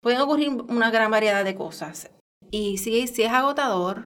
pueden 0.00 0.20
ocurrir 0.20 0.50
una 0.50 0.90
gran 0.90 1.10
variedad 1.10 1.44
de 1.44 1.56
cosas. 1.56 2.10
Y 2.50 2.78
sí, 2.78 3.06
sí 3.06 3.22
es 3.22 3.32
agotador. 3.32 4.04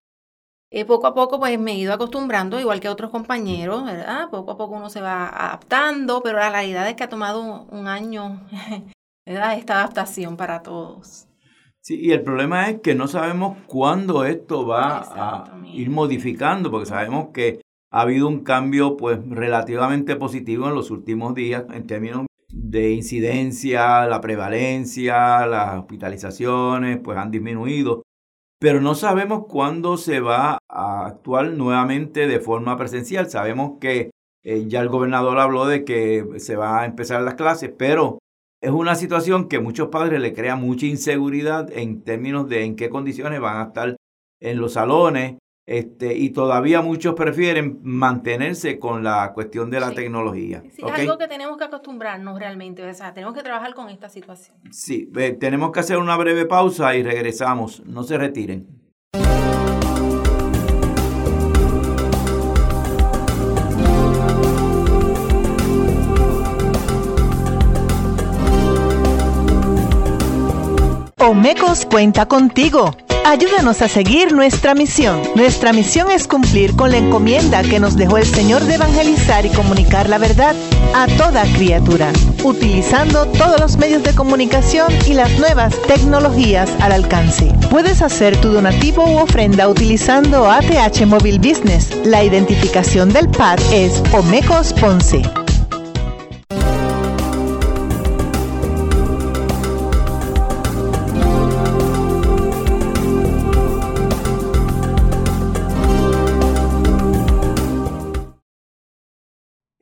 Eh, 0.70 0.84
poco 0.84 1.06
a 1.06 1.14
poco 1.14 1.38
pues 1.38 1.58
me 1.58 1.72
he 1.72 1.78
ido 1.78 1.92
acostumbrando, 1.92 2.58
igual 2.58 2.80
que 2.80 2.88
otros 2.88 3.10
compañeros, 3.10 3.84
¿verdad? 3.84 4.28
Poco 4.30 4.52
a 4.52 4.56
poco 4.56 4.74
uno 4.74 4.90
se 4.90 5.00
va 5.00 5.28
adaptando, 5.28 6.20
pero 6.20 6.38
la 6.38 6.50
realidad 6.50 6.88
es 6.88 6.96
que 6.96 7.04
ha 7.04 7.08
tomado 7.08 7.64
un 7.70 7.86
año, 7.86 8.40
¿verdad? 9.26 9.56
Esta 9.56 9.74
adaptación 9.74 10.36
para 10.36 10.62
todos. 10.62 11.28
Sí, 11.80 12.00
y 12.00 12.12
el 12.12 12.22
problema 12.22 12.70
es 12.70 12.80
que 12.80 12.94
no 12.94 13.06
sabemos 13.06 13.58
cuándo 13.66 14.24
esto 14.24 14.66
va 14.66 14.98
a 14.98 15.66
ir 15.66 15.90
modificando, 15.90 16.70
porque 16.70 16.86
sabemos 16.86 17.28
que 17.32 17.60
ha 17.92 18.00
habido 18.00 18.26
un 18.26 18.42
cambio 18.42 18.96
pues 18.96 19.20
relativamente 19.28 20.16
positivo 20.16 20.66
en 20.66 20.74
los 20.74 20.90
últimos 20.90 21.34
días 21.34 21.64
en 21.72 21.86
términos 21.86 22.26
de 22.48 22.92
incidencia, 22.92 24.06
la 24.06 24.20
prevalencia, 24.20 25.46
las 25.46 25.78
hospitalizaciones 25.78 26.98
pues 26.98 27.18
han 27.18 27.30
disminuido 27.30 28.02
pero 28.64 28.80
no 28.80 28.94
sabemos 28.94 29.44
cuándo 29.46 29.98
se 29.98 30.20
va 30.20 30.56
a 30.70 31.04
actuar 31.04 31.50
nuevamente 31.50 32.26
de 32.26 32.40
forma 32.40 32.78
presencial. 32.78 33.28
Sabemos 33.28 33.72
que 33.78 34.10
eh, 34.42 34.64
ya 34.68 34.80
el 34.80 34.88
gobernador 34.88 35.38
habló 35.38 35.66
de 35.66 35.84
que 35.84 36.24
se 36.38 36.56
va 36.56 36.80
a 36.80 36.86
empezar 36.86 37.20
las 37.20 37.34
clases, 37.34 37.70
pero 37.76 38.20
es 38.62 38.70
una 38.70 38.94
situación 38.94 39.50
que 39.50 39.60
muchos 39.60 39.88
padres 39.88 40.18
le 40.18 40.32
crea 40.32 40.56
mucha 40.56 40.86
inseguridad 40.86 41.70
en 41.76 42.04
términos 42.04 42.48
de 42.48 42.64
en 42.64 42.74
qué 42.74 42.88
condiciones 42.88 43.38
van 43.38 43.58
a 43.58 43.64
estar 43.64 43.96
en 44.40 44.58
los 44.58 44.72
salones, 44.72 45.36
este, 45.66 46.16
y 46.16 46.30
todavía 46.30 46.82
muchos 46.82 47.14
prefieren 47.14 47.80
mantenerse 47.82 48.78
con 48.78 49.02
la 49.02 49.32
cuestión 49.32 49.70
de 49.70 49.80
la 49.80 49.92
tecnología. 49.92 50.62
Sí, 50.70 50.82
es 50.86 51.00
algo 51.00 51.18
que 51.18 51.26
tenemos 51.26 51.56
que 51.56 51.64
acostumbrarnos 51.64 52.38
realmente, 52.38 52.84
o 52.88 52.94
sea, 52.94 53.14
tenemos 53.14 53.34
que 53.34 53.42
trabajar 53.42 53.74
con 53.74 53.88
esta 53.88 54.08
situación. 54.08 54.56
Sí, 54.70 55.10
tenemos 55.40 55.72
que 55.72 55.80
hacer 55.80 55.98
una 55.98 56.16
breve 56.16 56.46
pausa 56.46 56.94
y 56.94 57.02
regresamos, 57.02 57.82
no 57.86 58.02
se 58.04 58.18
retiren. 58.18 58.66
Omecos 71.24 71.86
cuenta 71.86 72.26
contigo 72.26 72.94
Ayúdanos 73.24 73.80
a 73.80 73.88
seguir 73.88 74.34
nuestra 74.34 74.74
misión. 74.74 75.22
Nuestra 75.34 75.72
misión 75.72 76.10
es 76.10 76.28
cumplir 76.28 76.76
con 76.76 76.90
la 76.90 76.98
encomienda 76.98 77.62
que 77.62 77.80
nos 77.80 77.96
dejó 77.96 78.18
el 78.18 78.26
Señor 78.26 78.62
de 78.64 78.74
evangelizar 78.74 79.46
y 79.46 79.48
comunicar 79.48 80.10
la 80.10 80.18
verdad 80.18 80.54
a 80.94 81.06
toda 81.16 81.44
criatura, 81.54 82.12
utilizando 82.44 83.24
todos 83.26 83.58
los 83.58 83.78
medios 83.78 84.02
de 84.02 84.14
comunicación 84.14 84.92
y 85.06 85.14
las 85.14 85.38
nuevas 85.38 85.74
tecnologías 85.88 86.70
al 86.80 86.92
alcance. 86.92 87.50
Puedes 87.70 88.02
hacer 88.02 88.36
tu 88.36 88.48
donativo 88.50 89.02
u 89.04 89.16
ofrenda 89.16 89.68
utilizando 89.68 90.50
ATH 90.50 91.06
Móvil 91.06 91.38
Business. 91.38 91.96
La 92.04 92.22
identificación 92.22 93.10
del 93.10 93.30
PAD 93.30 93.58
es 93.72 94.02
Omecos 94.12 94.74
Ponce. 94.74 95.22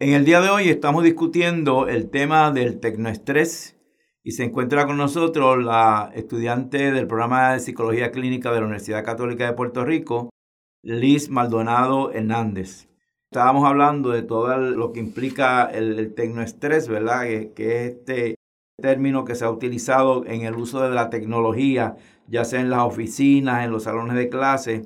En 0.03 0.15
el 0.15 0.25
día 0.25 0.41
de 0.41 0.51
hoy 0.51 0.69
estamos 0.69 1.05
discutiendo 1.05 1.87
el 1.87 2.11
tema 2.11 2.51
del 2.51 2.81
tecnoestrés 2.81 3.77
y 4.25 4.33
se 4.33 4.43
encuentra 4.43 4.85
con 4.85 4.97
nosotros 4.97 5.63
la 5.63 6.11
estudiante 6.17 6.91
del 6.91 7.07
programa 7.07 7.53
de 7.53 7.61
psicología 7.61 8.11
clínica 8.11 8.51
de 8.51 8.59
la 8.59 8.67
Universidad 8.67 9.05
Católica 9.05 9.47
de 9.47 9.53
Puerto 9.53 9.85
Rico, 9.85 10.31
Liz 10.83 11.29
Maldonado 11.31 12.11
Hernández. 12.11 12.89
Estábamos 13.31 13.65
hablando 13.65 14.11
de 14.11 14.25
todo 14.25 14.57
lo 14.57 14.91
que 14.91 14.99
implica 14.99 15.67
el, 15.67 16.13
tecnoestrés, 16.17 16.89
¿verdad? 16.89 17.23
Que, 17.23 17.53
es 17.57 17.93
este 17.93 18.35
término 18.79 19.25
que 19.25 19.37
se 19.37 19.45
ha 19.45 19.51
utilizado 19.51 20.27
en 20.27 20.41
el 20.43 20.57
uso 20.57 20.81
de 20.81 20.91
la 20.91 21.11
tecnología, 21.11 21.95
ya 22.27 22.45
sea 22.45 22.61
en 22.61 22.71
las 22.71 22.81
oficinas, 22.81 23.65
en 23.65 23.71
los 23.71 23.85
salones 23.85 24.17
de 24.17 24.29
clase. 24.29 24.85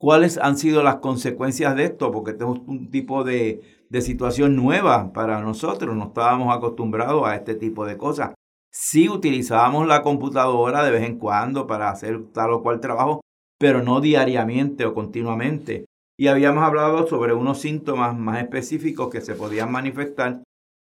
¿Cuáles 0.00 0.38
han 0.38 0.56
sido 0.56 0.82
las 0.82 0.96
consecuencias 0.96 1.76
de 1.76 1.84
esto? 1.84 2.10
Porque 2.10 2.32
tenemos 2.32 2.60
un 2.66 2.90
tipo 2.90 3.22
de 3.22 3.80
de 3.90 4.00
situación 4.00 4.56
nueva 4.56 5.12
para 5.12 5.42
nosotros, 5.42 5.94
no 5.96 6.06
estábamos 6.06 6.56
acostumbrados 6.56 7.26
a 7.26 7.34
este 7.34 7.56
tipo 7.56 7.84
de 7.84 7.96
cosas. 7.98 8.34
Sí 8.72 9.08
utilizábamos 9.08 9.86
la 9.88 10.02
computadora 10.02 10.84
de 10.84 10.92
vez 10.92 11.02
en 11.02 11.18
cuando 11.18 11.66
para 11.66 11.90
hacer 11.90 12.22
tal 12.32 12.52
o 12.52 12.62
cual 12.62 12.80
trabajo, 12.80 13.20
pero 13.58 13.82
no 13.82 14.00
diariamente 14.00 14.86
o 14.86 14.94
continuamente. 14.94 15.86
Y 16.16 16.28
habíamos 16.28 16.62
hablado 16.62 17.06
sobre 17.08 17.34
unos 17.34 17.60
síntomas 17.60 18.16
más 18.16 18.40
específicos 18.40 19.10
que 19.10 19.20
se 19.20 19.34
podían 19.34 19.72
manifestar. 19.72 20.40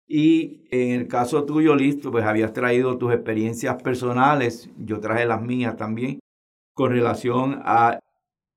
Y 0.08 0.68
en 0.70 0.92
el 1.02 1.08
caso 1.08 1.46
tuyo, 1.46 1.76
listo, 1.76 2.12
pues 2.12 2.26
habías 2.26 2.54
traído 2.54 2.98
tus 3.00 3.14
experiencias 3.14 3.82
personales, 3.82 4.70
yo 4.78 5.00
traje 5.00 5.26
las 5.26 5.42
mías 5.42 5.76
también, 5.76 6.20
con 6.76 6.92
relación 6.92 7.62
a 7.64 8.00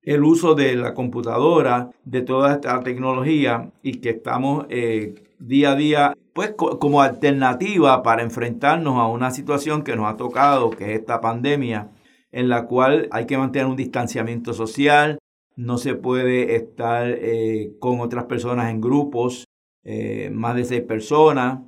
el 0.05 0.23
uso 0.23 0.53
de 0.53 0.75
la 0.75 0.93
computadora, 0.93 1.91
de 2.05 2.21
toda 2.21 2.53
esta 2.53 2.79
tecnología 2.81 3.71
y 3.81 3.99
que 3.99 4.11
estamos 4.11 4.65
eh, 4.69 5.15
día 5.39 5.71
a 5.71 5.75
día, 5.75 6.13
pues 6.33 6.51
como 6.51 7.01
alternativa 7.01 8.03
para 8.03 8.21
enfrentarnos 8.21 8.99
a 8.99 9.07
una 9.07 9.31
situación 9.31 9.83
que 9.83 9.95
nos 9.95 10.05
ha 10.05 10.17
tocado, 10.17 10.69
que 10.69 10.93
es 10.93 10.99
esta 10.99 11.21
pandemia, 11.21 11.91
en 12.31 12.49
la 12.49 12.65
cual 12.67 13.07
hay 13.11 13.25
que 13.25 13.37
mantener 13.37 13.67
un 13.67 13.75
distanciamiento 13.75 14.53
social, 14.53 15.17
no 15.55 15.77
se 15.77 15.95
puede 15.95 16.55
estar 16.55 17.07
eh, 17.09 17.71
con 17.79 17.99
otras 17.99 18.25
personas 18.25 18.69
en 18.69 18.81
grupos, 18.81 19.45
eh, 19.83 20.29
más 20.33 20.55
de 20.55 20.65
seis 20.65 20.81
personas, 20.81 21.61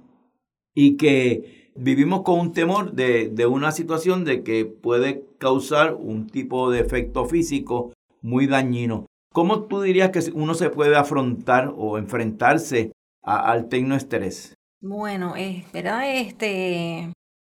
y 0.75 0.97
que 0.97 1.71
vivimos 1.75 2.21
con 2.21 2.39
un 2.39 2.53
temor 2.53 2.91
de, 2.91 3.29
de 3.29 3.45
una 3.45 3.71
situación 3.71 4.25
de 4.25 4.43
que 4.43 4.65
puede 4.65 5.23
causar 5.37 5.95
un 5.95 6.27
tipo 6.27 6.69
de 6.69 6.81
efecto 6.81 7.25
físico 7.25 7.93
muy 8.27 8.45
dañino. 8.45 9.05
¿Cómo 9.33 9.63
tú 9.63 9.81
dirías 9.81 10.11
que 10.11 10.19
uno 10.33 10.53
se 10.53 10.69
puede 10.69 10.95
afrontar 10.95 11.73
o 11.75 11.97
enfrentarse 11.97 12.91
al 13.23 13.69
tecnoestrés? 13.69 14.55
Bueno, 14.81 15.35
es 15.35 15.71
verdad, 15.71 16.09
este, 16.09 17.13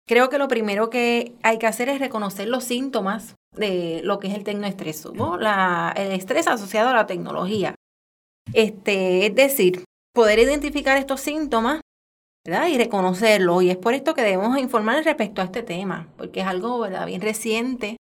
creo 0.07 0.29
que 0.29 0.37
lo 0.37 0.47
primero 0.47 0.89
que 0.89 1.33
hay 1.43 1.57
que 1.57 1.67
hacer 1.67 1.89
es 1.89 1.99
reconocer 1.99 2.47
los 2.47 2.63
síntomas 2.63 3.35
de 3.55 4.01
lo 4.03 4.19
que 4.19 4.27
es 4.27 4.35
el 4.35 4.43
tecnoestrés, 4.43 5.05
¿no? 5.13 5.37
La, 5.37 5.93
el 5.97 6.11
estrés 6.11 6.47
asociado 6.47 6.89
a 6.89 6.93
la 6.93 7.07
tecnología. 7.07 7.75
Este, 8.53 9.25
es 9.25 9.35
decir, 9.35 9.83
poder 10.13 10.39
identificar 10.39 10.97
estos 10.97 11.19
síntomas 11.19 11.81
¿verdad? 12.45 12.67
y 12.67 12.77
reconocerlos. 12.77 13.63
Y 13.63 13.69
es 13.69 13.77
por 13.77 13.93
esto 13.93 14.13
que 14.13 14.21
debemos 14.21 14.57
informar 14.57 15.03
respecto 15.03 15.41
a 15.41 15.45
este 15.45 15.63
tema, 15.63 16.07
porque 16.17 16.41
es 16.41 16.47
algo 16.47 16.79
¿verdad? 16.79 17.05
bien 17.05 17.21
reciente 17.21 17.97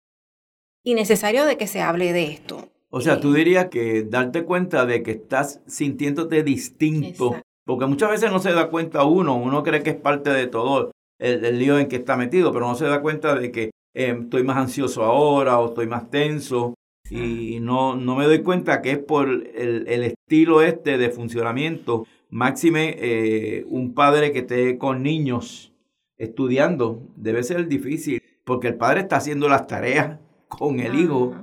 y 0.86 0.94
necesario 0.94 1.44
de 1.46 1.58
que 1.58 1.66
se 1.66 1.82
hable 1.82 2.12
de 2.12 2.26
esto. 2.26 2.68
O 2.90 3.00
sea, 3.00 3.18
tú 3.18 3.32
dirías 3.32 3.66
que 3.66 4.04
darte 4.04 4.44
cuenta 4.44 4.86
de 4.86 5.02
que 5.02 5.10
estás 5.10 5.60
sintiéndote 5.66 6.44
distinto, 6.44 7.42
porque 7.64 7.86
muchas 7.86 8.08
veces 8.08 8.30
no 8.30 8.38
se 8.38 8.52
da 8.52 8.70
cuenta 8.70 9.04
uno, 9.04 9.34
uno 9.34 9.64
cree 9.64 9.82
que 9.82 9.90
es 9.90 9.96
parte 9.96 10.30
de 10.30 10.46
todo 10.46 10.92
el, 11.18 11.58
lío 11.58 11.80
en 11.80 11.88
que 11.88 11.96
está 11.96 12.16
metido, 12.16 12.52
pero 12.52 12.68
no 12.68 12.76
se 12.76 12.84
da 12.84 13.02
cuenta 13.02 13.34
de 13.34 13.50
que 13.50 13.70
eh, 13.94 14.16
estoy 14.22 14.44
más 14.44 14.58
ansioso 14.58 15.02
ahora 15.02 15.58
o 15.58 15.66
estoy 15.66 15.88
más 15.88 16.08
tenso 16.08 16.74
y 17.10 17.58
no, 17.58 17.96
no 17.96 18.14
me 18.14 18.24
doy 18.24 18.42
cuenta 18.44 18.80
que 18.80 18.92
es 18.92 18.98
por 18.98 19.28
el, 19.28 19.88
el 19.88 20.04
estilo 20.04 20.62
este 20.62 20.98
de 20.98 21.10
funcionamiento. 21.10 22.06
Máxime, 22.30 22.94
eh, 22.98 23.64
un 23.68 23.92
padre 23.92 24.30
que 24.30 24.40
esté 24.40 24.78
con 24.78 25.02
niños 25.02 25.72
estudiando 26.16 27.02
debe 27.16 27.42
ser 27.42 27.66
difícil 27.66 28.22
porque 28.44 28.68
el 28.68 28.76
padre 28.76 29.00
está 29.00 29.16
haciendo 29.16 29.48
las 29.48 29.66
tareas 29.66 30.20
con 30.58 30.80
el 30.80 30.94
hijo. 30.94 31.34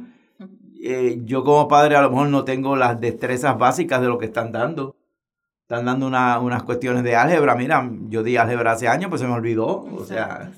Eh, 0.81 1.21
yo 1.23 1.43
como 1.43 1.67
padre 1.67 1.95
a 1.95 2.01
lo 2.01 2.09
mejor 2.09 2.27
no 2.27 2.43
tengo 2.43 2.75
las 2.75 2.99
destrezas 2.99 3.57
básicas 3.57 4.01
de 4.01 4.07
lo 4.07 4.17
que 4.17 4.25
están 4.25 4.51
dando. 4.51 4.95
Están 5.61 5.85
dando 5.85 6.07
una, 6.07 6.39
unas 6.39 6.63
cuestiones 6.63 7.03
de 7.03 7.15
álgebra. 7.15 7.55
Mira, 7.55 7.89
yo 8.09 8.21
di 8.21 8.35
álgebra 8.35 8.73
hace 8.73 8.87
años, 8.89 9.09
pues 9.09 9.21
se 9.21 9.27
me 9.27 9.33
olvidó. 9.33 9.85
O 9.95 10.03
sea, 10.03 10.51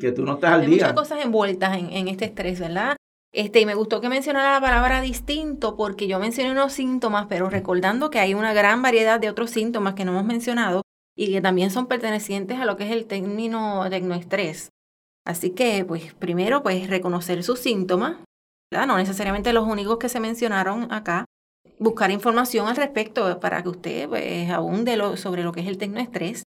que 0.00 0.12
tú 0.12 0.24
no 0.24 0.34
estás 0.34 0.54
al 0.54 0.60
Hay 0.62 0.66
día. 0.66 0.76
muchas 0.76 0.92
cosas 0.94 1.24
envueltas 1.24 1.78
en, 1.78 1.90
en 1.92 2.08
este 2.08 2.24
estrés, 2.24 2.58
¿verdad? 2.58 2.96
Este, 3.32 3.60
y 3.60 3.66
me 3.66 3.76
gustó 3.76 4.00
que 4.00 4.08
mencionara 4.08 4.54
la 4.54 4.60
palabra 4.60 5.00
distinto 5.00 5.76
porque 5.76 6.08
yo 6.08 6.18
mencioné 6.18 6.50
unos 6.50 6.72
síntomas, 6.72 7.26
pero 7.28 7.48
recordando 7.48 8.10
que 8.10 8.18
hay 8.18 8.34
una 8.34 8.52
gran 8.52 8.82
variedad 8.82 9.20
de 9.20 9.30
otros 9.30 9.50
síntomas 9.50 9.94
que 9.94 10.04
no 10.04 10.10
hemos 10.10 10.24
mencionado 10.24 10.82
y 11.14 11.30
que 11.30 11.40
también 11.40 11.70
son 11.70 11.86
pertenecientes 11.86 12.58
a 12.58 12.64
lo 12.64 12.76
que 12.76 12.86
es 12.86 12.90
el 12.90 13.06
término 13.06 13.86
tecnoestrés. 13.88 14.70
Así 15.26 15.50
que, 15.50 15.84
pues, 15.84 16.14
primero, 16.14 16.62
pues, 16.62 16.88
reconocer 16.88 17.42
sus 17.42 17.58
síntomas. 17.58 18.16
No 18.72 18.96
necesariamente 18.96 19.52
los 19.52 19.66
únicos 19.66 19.98
que 19.98 20.08
se 20.08 20.20
mencionaron 20.20 20.92
acá. 20.92 21.24
Buscar 21.78 22.10
información 22.10 22.68
al 22.68 22.76
respecto 22.76 23.40
para 23.40 23.62
que 23.62 23.68
usted, 23.68 24.08
pues, 24.08 24.50
abunde 24.50 24.96
lo, 24.96 25.16
sobre 25.16 25.42
lo 25.42 25.52
que 25.52 25.60
es 25.60 25.66
el 25.66 25.78
tecnoestrés. 25.78 26.44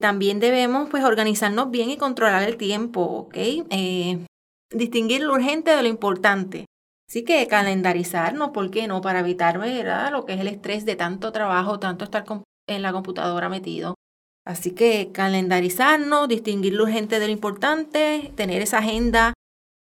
También 0.00 0.40
debemos, 0.40 0.88
pues, 0.90 1.04
organizarnos 1.04 1.70
bien 1.70 1.90
y 1.90 1.96
controlar 1.96 2.42
el 2.42 2.56
tiempo, 2.56 3.02
¿ok? 3.02 3.36
Eh, 3.36 4.26
distinguir 4.70 5.22
lo 5.22 5.34
urgente 5.34 5.74
de 5.74 5.82
lo 5.82 5.88
importante. 5.88 6.66
Así 7.08 7.24
que 7.24 7.46
calendarizarnos, 7.48 8.50
¿por 8.50 8.70
qué 8.70 8.86
no? 8.86 9.00
Para 9.00 9.20
evitar 9.20 9.56
lo 10.12 10.24
que 10.24 10.34
es 10.34 10.40
el 10.40 10.48
estrés 10.48 10.84
de 10.84 10.94
tanto 10.96 11.32
trabajo, 11.32 11.80
tanto 11.80 12.04
estar 12.04 12.24
en 12.68 12.82
la 12.82 12.92
computadora 12.92 13.48
metido. 13.48 13.96
Así 14.50 14.72
que 14.72 15.12
calendarizarnos, 15.12 16.26
distinguir 16.26 16.74
lo 16.74 16.82
urgente 16.82 17.20
de 17.20 17.26
lo 17.26 17.32
importante, 17.32 18.32
tener 18.34 18.62
esa 18.62 18.78
agenda 18.78 19.32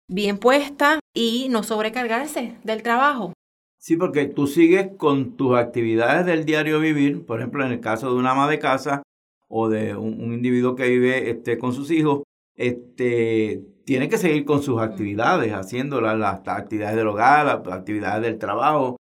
bien 0.09 0.39
puesta 0.39 1.01
y 1.15 1.49
no 1.51 1.63
sobrecargarse 1.63 2.57
del 2.65 2.83
trabajo. 2.83 3.35
Sí, 3.79 3.99
porque 3.99 4.25
tú 4.25 4.47
sigues 4.47 4.93
con 4.97 5.37
tus 5.37 5.55
actividades 5.55 6.25
del 6.25 6.47
diario 6.47 6.81
vivir, 6.81 7.27
por 7.27 7.41
ejemplo, 7.41 7.63
en 7.63 7.73
el 7.73 7.81
caso 7.81 8.09
de 8.09 8.19
una 8.19 8.31
ama 8.31 8.49
de 8.49 8.59
casa 8.59 9.03
o 9.49 9.69
de 9.69 9.95
un, 9.95 10.33
individuo 10.33 10.75
que 10.75 10.89
vive 10.89 11.29
este, 11.29 11.59
con 11.59 11.75
sus 11.75 11.91
hijos, 11.91 12.23
este, 12.57 13.63
tiene 13.85 14.09
que 14.09 14.17
seguir 14.17 14.47
con 14.47 14.63
sus 14.63 14.81
actividades, 14.81 15.53
haciendo 15.53 16.01
las, 16.01 16.19
las 16.19 16.41
actividades 16.47 16.97
del 16.97 17.09
hogar, 17.09 17.45
las 17.45 17.69
actividades 17.69 18.23
del 18.23 18.39
trabajo, 18.39 18.97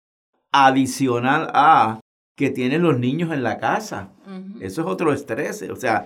adicional 0.53 1.49
a 1.55 2.01
que 2.37 2.51
tienen 2.51 2.83
los 2.83 2.99
niños 2.99 3.33
en 3.33 3.43
la 3.43 3.59
casa. 3.59 4.13
Eso 4.61 4.83
es 4.83 4.87
otro 4.87 5.13
estrés, 5.13 5.63
o 5.71 5.77
sea, 5.77 6.05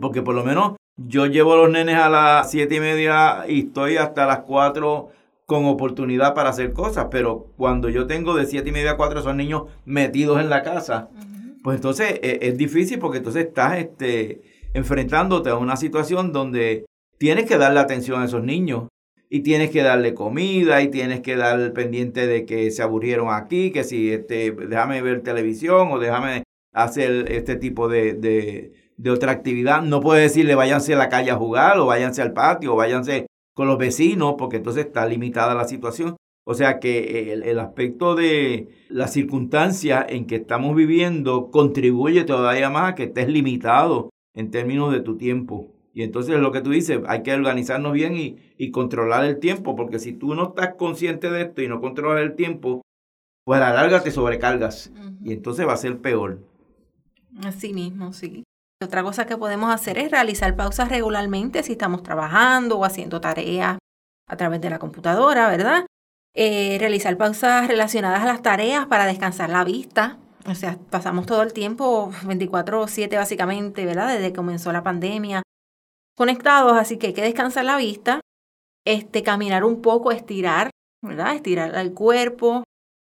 porque 0.00 0.22
por 0.22 0.34
lo 0.34 0.44
menos 0.44 0.76
yo 0.96 1.26
llevo 1.26 1.54
a 1.54 1.56
los 1.56 1.70
nenes 1.70 1.96
a 1.96 2.08
las 2.08 2.50
siete 2.50 2.76
y 2.76 2.80
media 2.80 3.44
y 3.48 3.60
estoy 3.66 3.96
hasta 3.96 4.26
las 4.26 4.40
cuatro 4.40 5.10
con 5.46 5.64
oportunidad 5.64 6.34
para 6.34 6.50
hacer 6.50 6.72
cosas, 6.72 7.06
pero 7.10 7.52
cuando 7.56 7.88
yo 7.88 8.06
tengo 8.06 8.34
de 8.34 8.46
siete 8.46 8.68
y 8.68 8.72
media 8.72 8.92
a 8.92 8.96
cuatro 8.96 9.20
esos 9.20 9.34
niños 9.34 9.62
metidos 9.84 10.40
en 10.40 10.50
la 10.50 10.62
casa, 10.62 11.08
pues 11.62 11.76
entonces 11.76 12.18
es, 12.22 12.38
es, 12.42 12.58
difícil 12.58 12.98
porque 12.98 13.18
entonces 13.18 13.46
estás 13.46 13.78
este, 13.78 14.42
enfrentándote 14.74 15.48
a 15.50 15.56
una 15.56 15.76
situación 15.76 16.32
donde 16.32 16.84
tienes 17.16 17.46
que 17.46 17.56
darle 17.56 17.80
atención 17.80 18.20
a 18.20 18.26
esos 18.26 18.42
niños 18.42 18.88
y 19.30 19.40
tienes 19.40 19.70
que 19.70 19.82
darle 19.82 20.14
comida 20.14 20.80
y 20.82 20.88
tienes 20.90 21.20
que 21.20 21.36
dar 21.36 21.72
pendiente 21.72 22.26
de 22.26 22.46
que 22.46 22.70
se 22.70 22.82
aburrieron 22.82 23.28
aquí, 23.30 23.70
que 23.70 23.84
si 23.84 24.10
este, 24.10 24.52
déjame 24.52 25.02
ver 25.02 25.22
televisión 25.22 25.90
o 25.92 25.98
déjame 25.98 26.44
hacer 26.72 27.30
este 27.30 27.56
tipo 27.56 27.88
de, 27.88 28.14
de, 28.14 28.72
de 28.96 29.10
otra 29.10 29.32
actividad. 29.32 29.82
No 29.82 30.00
puedes 30.00 30.32
decirle 30.32 30.54
váyanse 30.54 30.94
a 30.94 30.98
la 30.98 31.08
calle 31.08 31.30
a 31.30 31.36
jugar 31.36 31.78
o 31.78 31.86
váyanse 31.86 32.22
al 32.22 32.32
patio 32.32 32.72
o 32.72 32.76
váyanse 32.76 33.26
con 33.54 33.68
los 33.68 33.78
vecinos 33.78 34.36
porque 34.38 34.56
entonces 34.56 34.86
está 34.86 35.06
limitada 35.06 35.54
la 35.54 35.68
situación. 35.68 36.16
O 36.46 36.54
sea 36.54 36.78
que 36.80 37.32
el, 37.32 37.42
el 37.42 37.58
aspecto 37.58 38.14
de 38.14 38.68
la 38.88 39.08
circunstancia 39.08 40.04
en 40.08 40.26
que 40.26 40.36
estamos 40.36 40.74
viviendo 40.74 41.50
contribuye 41.50 42.24
todavía 42.24 42.70
más 42.70 42.92
a 42.92 42.94
que 42.94 43.04
estés 43.04 43.28
limitado 43.28 44.08
en 44.34 44.50
términos 44.50 44.92
de 44.92 45.00
tu 45.00 45.18
tiempo. 45.18 45.74
Y 45.92 46.02
entonces 46.02 46.38
lo 46.38 46.52
que 46.52 46.60
tú 46.60 46.70
dices, 46.70 47.00
hay 47.06 47.22
que 47.22 47.34
organizarnos 47.34 47.92
bien 47.92 48.16
y, 48.16 48.36
y, 48.56 48.70
controlar 48.70 49.24
el 49.24 49.38
tiempo, 49.40 49.74
porque 49.74 49.98
si 49.98 50.12
tú 50.12 50.34
no 50.34 50.48
estás 50.48 50.74
consciente 50.74 51.30
de 51.30 51.42
esto 51.42 51.62
y 51.62 51.68
no 51.68 51.80
controlas 51.80 52.22
el 52.22 52.36
tiempo, 52.36 52.82
pues 53.44 53.60
a 53.60 53.70
la 53.70 53.74
larga 53.74 54.02
te 54.02 54.10
sobrecargas 54.10 54.92
uh 54.94 54.98
-huh. 54.98 55.16
y 55.24 55.32
entonces 55.32 55.66
va 55.66 55.72
a 55.72 55.76
ser 55.78 55.98
peor. 55.98 56.40
Así 57.44 57.72
mismo, 57.72 58.12
sí. 58.12 58.44
Otra 58.84 59.02
cosa 59.02 59.26
que 59.26 59.36
podemos 59.36 59.72
hacer 59.74 59.98
es 59.98 60.10
realizar 60.10 60.54
pausas 60.54 60.88
regularmente 60.88 61.62
si 61.62 61.72
estamos 61.72 62.02
trabajando 62.02 62.78
o 62.78 62.84
haciendo 62.84 63.20
tareas 63.20 63.78
a 64.28 64.36
través 64.36 64.60
de 64.60 64.70
la 64.70 64.78
computadora, 64.78 65.48
¿verdad? 65.48 65.86
Eh, 66.34 66.76
realizar 66.78 67.16
pausas 67.16 67.66
relacionadas 67.66 68.22
a 68.22 68.26
las 68.26 68.42
tareas 68.42 68.86
para 68.86 69.06
descansar 69.06 69.50
la 69.50 69.64
vista. 69.64 70.18
O 70.46 70.54
sea, 70.54 70.78
pasamos 70.90 71.26
todo 71.26 71.42
el 71.42 71.52
tiempo 71.52 72.12
24/7 72.24 73.16
básicamente, 73.16 73.84
¿verdad? 73.84 74.14
Desde 74.14 74.28
que 74.28 74.36
comenzó 74.36 74.70
la 74.72 74.82
pandemia 74.82 75.42
conectados, 76.18 76.76
así 76.76 76.98
que 76.98 77.06
hay 77.06 77.12
que 77.12 77.22
descansar 77.22 77.64
la 77.64 77.76
vista, 77.76 78.20
este, 78.84 79.22
caminar 79.22 79.62
un 79.62 79.80
poco, 79.80 80.10
estirar, 80.10 80.70
¿verdad? 81.00 81.36
Estirar 81.36 81.74
el 81.76 81.94
cuerpo, 81.94 82.64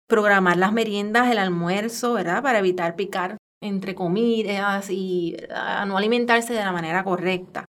programar 0.08 0.56
las 0.56 0.72
meriendas, 0.72 1.28
el 1.28 1.38
almuerzo, 1.38 2.14
¿verdad? 2.14 2.40
Para 2.40 2.60
evitar 2.60 2.94
picar 2.94 3.36
entre 3.60 3.96
comidas 3.96 4.88
y 4.90 5.36
¿verdad? 5.40 5.86
no 5.86 5.98
alimentarse 5.98 6.54
de 6.54 6.60
la 6.60 6.72
manera 6.72 7.02
correcta. 7.02 7.64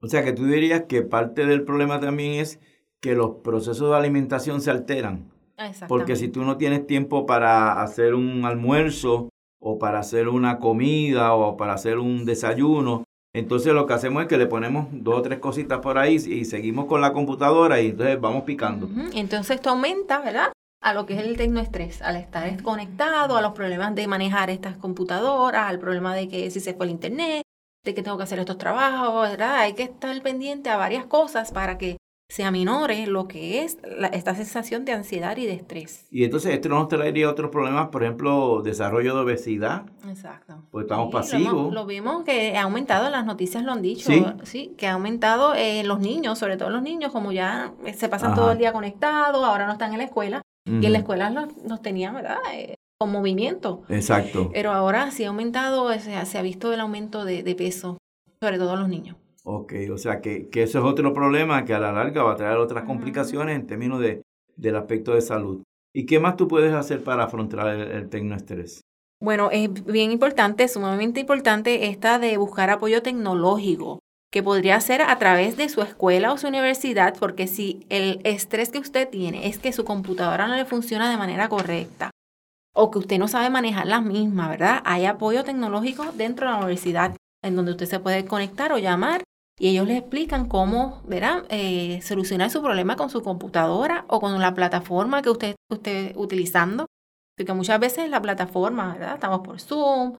O 0.00 0.08
sea 0.08 0.24
que 0.24 0.32
tú 0.32 0.46
dirías 0.46 0.84
que 0.88 1.02
parte 1.02 1.44
del 1.44 1.64
problema 1.64 2.00
también 2.00 2.40
es 2.40 2.58
que 3.00 3.14
los 3.14 3.36
procesos 3.44 3.90
de 3.90 3.96
alimentación 3.96 4.62
se 4.62 4.70
alteran. 4.70 5.30
Porque 5.86 6.16
si 6.16 6.28
tú 6.28 6.44
no 6.44 6.56
tienes 6.56 6.86
tiempo 6.86 7.26
para 7.26 7.82
hacer 7.82 8.14
un 8.14 8.44
almuerzo 8.46 9.28
o 9.60 9.78
para 9.78 10.00
hacer 10.00 10.28
una 10.28 10.58
comida 10.58 11.34
o 11.34 11.56
para 11.56 11.74
hacer 11.74 11.98
un 11.98 12.24
desayuno, 12.24 13.04
entonces 13.34 13.72
lo 13.72 13.86
que 13.86 13.94
hacemos 13.94 14.22
es 14.22 14.28
que 14.28 14.36
le 14.36 14.46
ponemos 14.46 14.86
dos 14.90 15.16
o 15.18 15.22
tres 15.22 15.38
cositas 15.38 15.80
por 15.80 15.98
ahí 15.98 16.16
y 16.16 16.44
seguimos 16.44 16.86
con 16.86 17.00
la 17.00 17.12
computadora 17.12 17.80
y 17.80 17.88
entonces 17.88 18.20
vamos 18.20 18.42
picando. 18.44 18.86
Uh 18.86 18.90
-huh. 18.90 19.10
Entonces 19.14 19.56
esto 19.56 19.70
aumenta, 19.70 20.20
¿verdad? 20.20 20.52
A 20.82 20.94
lo 20.94 21.06
que 21.06 21.14
es 21.14 21.20
el 21.20 21.36
tecnoestrés, 21.36 22.02
al 22.02 22.16
estar 22.16 22.50
desconectado, 22.50 23.36
a 23.36 23.42
los 23.42 23.52
problemas 23.52 23.94
de 23.94 24.06
manejar 24.06 24.50
estas 24.50 24.76
computadoras, 24.76 25.66
al 25.68 25.78
problema 25.78 26.14
de 26.14 26.28
que 26.28 26.50
si 26.50 26.60
se 26.60 26.74
fue 26.74 26.86
el 26.86 26.92
internet, 26.92 27.42
de 27.84 27.94
que 27.94 28.02
tengo 28.02 28.16
que 28.16 28.24
hacer 28.24 28.38
estos 28.38 28.58
trabajos, 28.58 29.30
¿verdad? 29.30 29.60
Hay 29.60 29.74
que 29.74 29.84
estar 29.84 30.20
pendiente 30.22 30.70
a 30.70 30.76
varias 30.76 31.06
cosas 31.06 31.52
para 31.52 31.78
que 31.78 31.96
se 32.32 32.44
aminore 32.44 33.06
lo 33.06 33.28
que 33.28 33.62
es 33.62 33.76
la, 33.84 34.06
esta 34.06 34.34
sensación 34.34 34.86
de 34.86 34.92
ansiedad 34.92 35.36
y 35.36 35.44
de 35.44 35.52
estrés. 35.52 36.06
Y 36.10 36.24
entonces 36.24 36.54
esto 36.54 36.70
nos 36.70 36.88
traería 36.88 37.28
otros 37.28 37.50
problemas, 37.50 37.88
por 37.88 38.02
ejemplo, 38.02 38.62
desarrollo 38.62 39.14
de 39.14 39.20
obesidad. 39.20 39.82
Exacto. 40.08 40.54
Pues 40.70 40.84
estamos 40.84 41.08
sí, 41.08 41.12
pasivos. 41.12 41.52
Lo, 41.52 41.60
hemos, 41.60 41.74
lo, 41.74 41.84
vimos 41.84 42.24
que 42.24 42.56
ha 42.56 42.62
aumentado, 42.62 43.10
las 43.10 43.26
noticias 43.26 43.62
lo 43.64 43.72
han 43.72 43.82
dicho, 43.82 44.10
sí, 44.10 44.24
¿sí? 44.44 44.74
que 44.78 44.86
ha 44.86 44.94
aumentado 44.94 45.54
en 45.54 45.86
los 45.86 46.00
niños, 46.00 46.38
sobre 46.38 46.56
todo 46.56 46.70
los 46.70 46.80
niños, 46.80 47.12
como 47.12 47.32
ya 47.32 47.74
se 47.94 48.08
pasan 48.08 48.32
Ajá. 48.32 48.40
todo 48.40 48.52
el 48.52 48.58
día 48.58 48.72
conectados, 48.72 49.44
ahora 49.44 49.66
no 49.66 49.72
están 49.72 49.92
en 49.92 49.98
la 49.98 50.04
escuela, 50.04 50.40
uh 50.66 50.70
-huh. 50.70 50.82
y 50.82 50.86
en 50.86 50.92
la 50.92 51.00
escuela 51.00 51.28
los, 51.28 51.54
los 51.68 51.82
tenían, 51.82 52.14
¿verdad? 52.14 52.38
Eh, 52.54 52.76
con 52.98 53.12
movimiento. 53.12 53.82
Exacto. 53.90 54.48
Pero 54.54 54.72
ahora 54.72 55.10
sí 55.10 55.24
ha 55.24 55.28
aumentado, 55.28 55.92
se 55.98 56.16
ha, 56.16 56.24
se 56.24 56.38
ha 56.38 56.42
visto 56.42 56.72
el 56.72 56.80
aumento 56.80 57.26
de, 57.26 57.42
de 57.42 57.54
peso 57.54 57.98
sobre 58.40 58.58
todo 58.58 58.74
los 58.74 58.88
niños. 58.88 59.16
Ok, 59.44 59.74
o 59.92 59.98
sea 59.98 60.20
que, 60.20 60.48
que 60.48 60.62
eso 60.62 60.78
es 60.78 60.84
otro 60.84 61.12
problema 61.12 61.64
que 61.64 61.74
a 61.74 61.80
la 61.80 61.92
larga 61.92 62.22
va 62.22 62.32
a 62.32 62.36
traer 62.36 62.58
otras 62.58 62.84
complicaciones 62.84 63.56
en 63.56 63.66
términos 63.66 64.00
de, 64.00 64.22
del 64.56 64.76
aspecto 64.76 65.14
de 65.14 65.20
salud. 65.20 65.62
¿Y 65.92 66.06
qué 66.06 66.20
más 66.20 66.36
tú 66.36 66.48
puedes 66.48 66.72
hacer 66.72 67.02
para 67.02 67.24
afrontar 67.24 67.68
el, 67.68 67.90
el 67.90 68.08
tecnoestrés? 68.08 68.82
Bueno, 69.20 69.50
es 69.52 69.84
bien 69.84 70.10
importante, 70.10 70.66
sumamente 70.68 71.20
importante 71.20 71.88
esta 71.88 72.18
de 72.18 72.36
buscar 72.36 72.70
apoyo 72.70 73.02
tecnológico, 73.02 73.98
que 74.32 74.42
podría 74.42 74.80
ser 74.80 75.02
a 75.02 75.18
través 75.18 75.56
de 75.56 75.68
su 75.68 75.82
escuela 75.82 76.32
o 76.32 76.38
su 76.38 76.48
universidad, 76.48 77.14
porque 77.18 77.46
si 77.46 77.84
el 77.88 78.20
estrés 78.24 78.70
que 78.70 78.78
usted 78.78 79.08
tiene 79.08 79.46
es 79.48 79.58
que 79.58 79.72
su 79.72 79.84
computadora 79.84 80.48
no 80.48 80.56
le 80.56 80.64
funciona 80.64 81.10
de 81.10 81.18
manera 81.18 81.48
correcta 81.48 82.10
o 82.74 82.90
que 82.90 82.98
usted 82.98 83.18
no 83.18 83.28
sabe 83.28 83.50
manejar 83.50 83.86
la 83.86 84.00
misma, 84.00 84.48
¿verdad? 84.48 84.82
Hay 84.84 85.04
apoyo 85.04 85.44
tecnológico 85.44 86.06
dentro 86.12 86.46
de 86.46 86.52
la 86.52 86.58
universidad 86.58 87.14
en 87.44 87.56
donde 87.56 87.72
usted 87.72 87.86
se 87.86 88.00
puede 88.00 88.24
conectar 88.24 88.72
o 88.72 88.78
llamar 88.78 89.22
y 89.62 89.68
ellos 89.68 89.86
le 89.86 89.98
explican 89.98 90.48
cómo, 90.48 91.00
¿verdad? 91.06 91.44
Eh, 91.48 92.00
solucionar 92.02 92.50
su 92.50 92.60
problema 92.60 92.96
con 92.96 93.10
su 93.10 93.22
computadora 93.22 94.06
o 94.08 94.18
con 94.18 94.40
la 94.40 94.54
plataforma 94.54 95.22
que 95.22 95.30
usted 95.30 95.54
esté 95.70 96.14
utilizando. 96.16 96.86
Porque 97.38 97.52
muchas 97.52 97.78
veces 97.78 98.10
la 98.10 98.20
plataforma, 98.20 98.94
¿verdad? 98.94 99.14
Estamos 99.14 99.42
por 99.42 99.60
Zoom, 99.60 100.16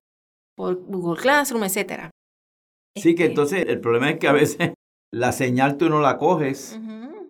por 0.55 0.75
Google 0.85 1.21
Classroom, 1.21 1.65
etcétera. 1.65 2.09
Sí, 2.95 3.15
que 3.15 3.23
Este, 3.23 3.25
entonces 3.25 3.65
el 3.67 3.81
problema 3.81 4.11
es 4.11 4.19
que 4.19 4.29
a 4.29 4.31
veces 4.31 4.71
la 5.13 5.33
señal 5.33 5.75
tú 5.75 5.89
no 5.89 5.99
la 5.99 6.17
coges 6.17 6.79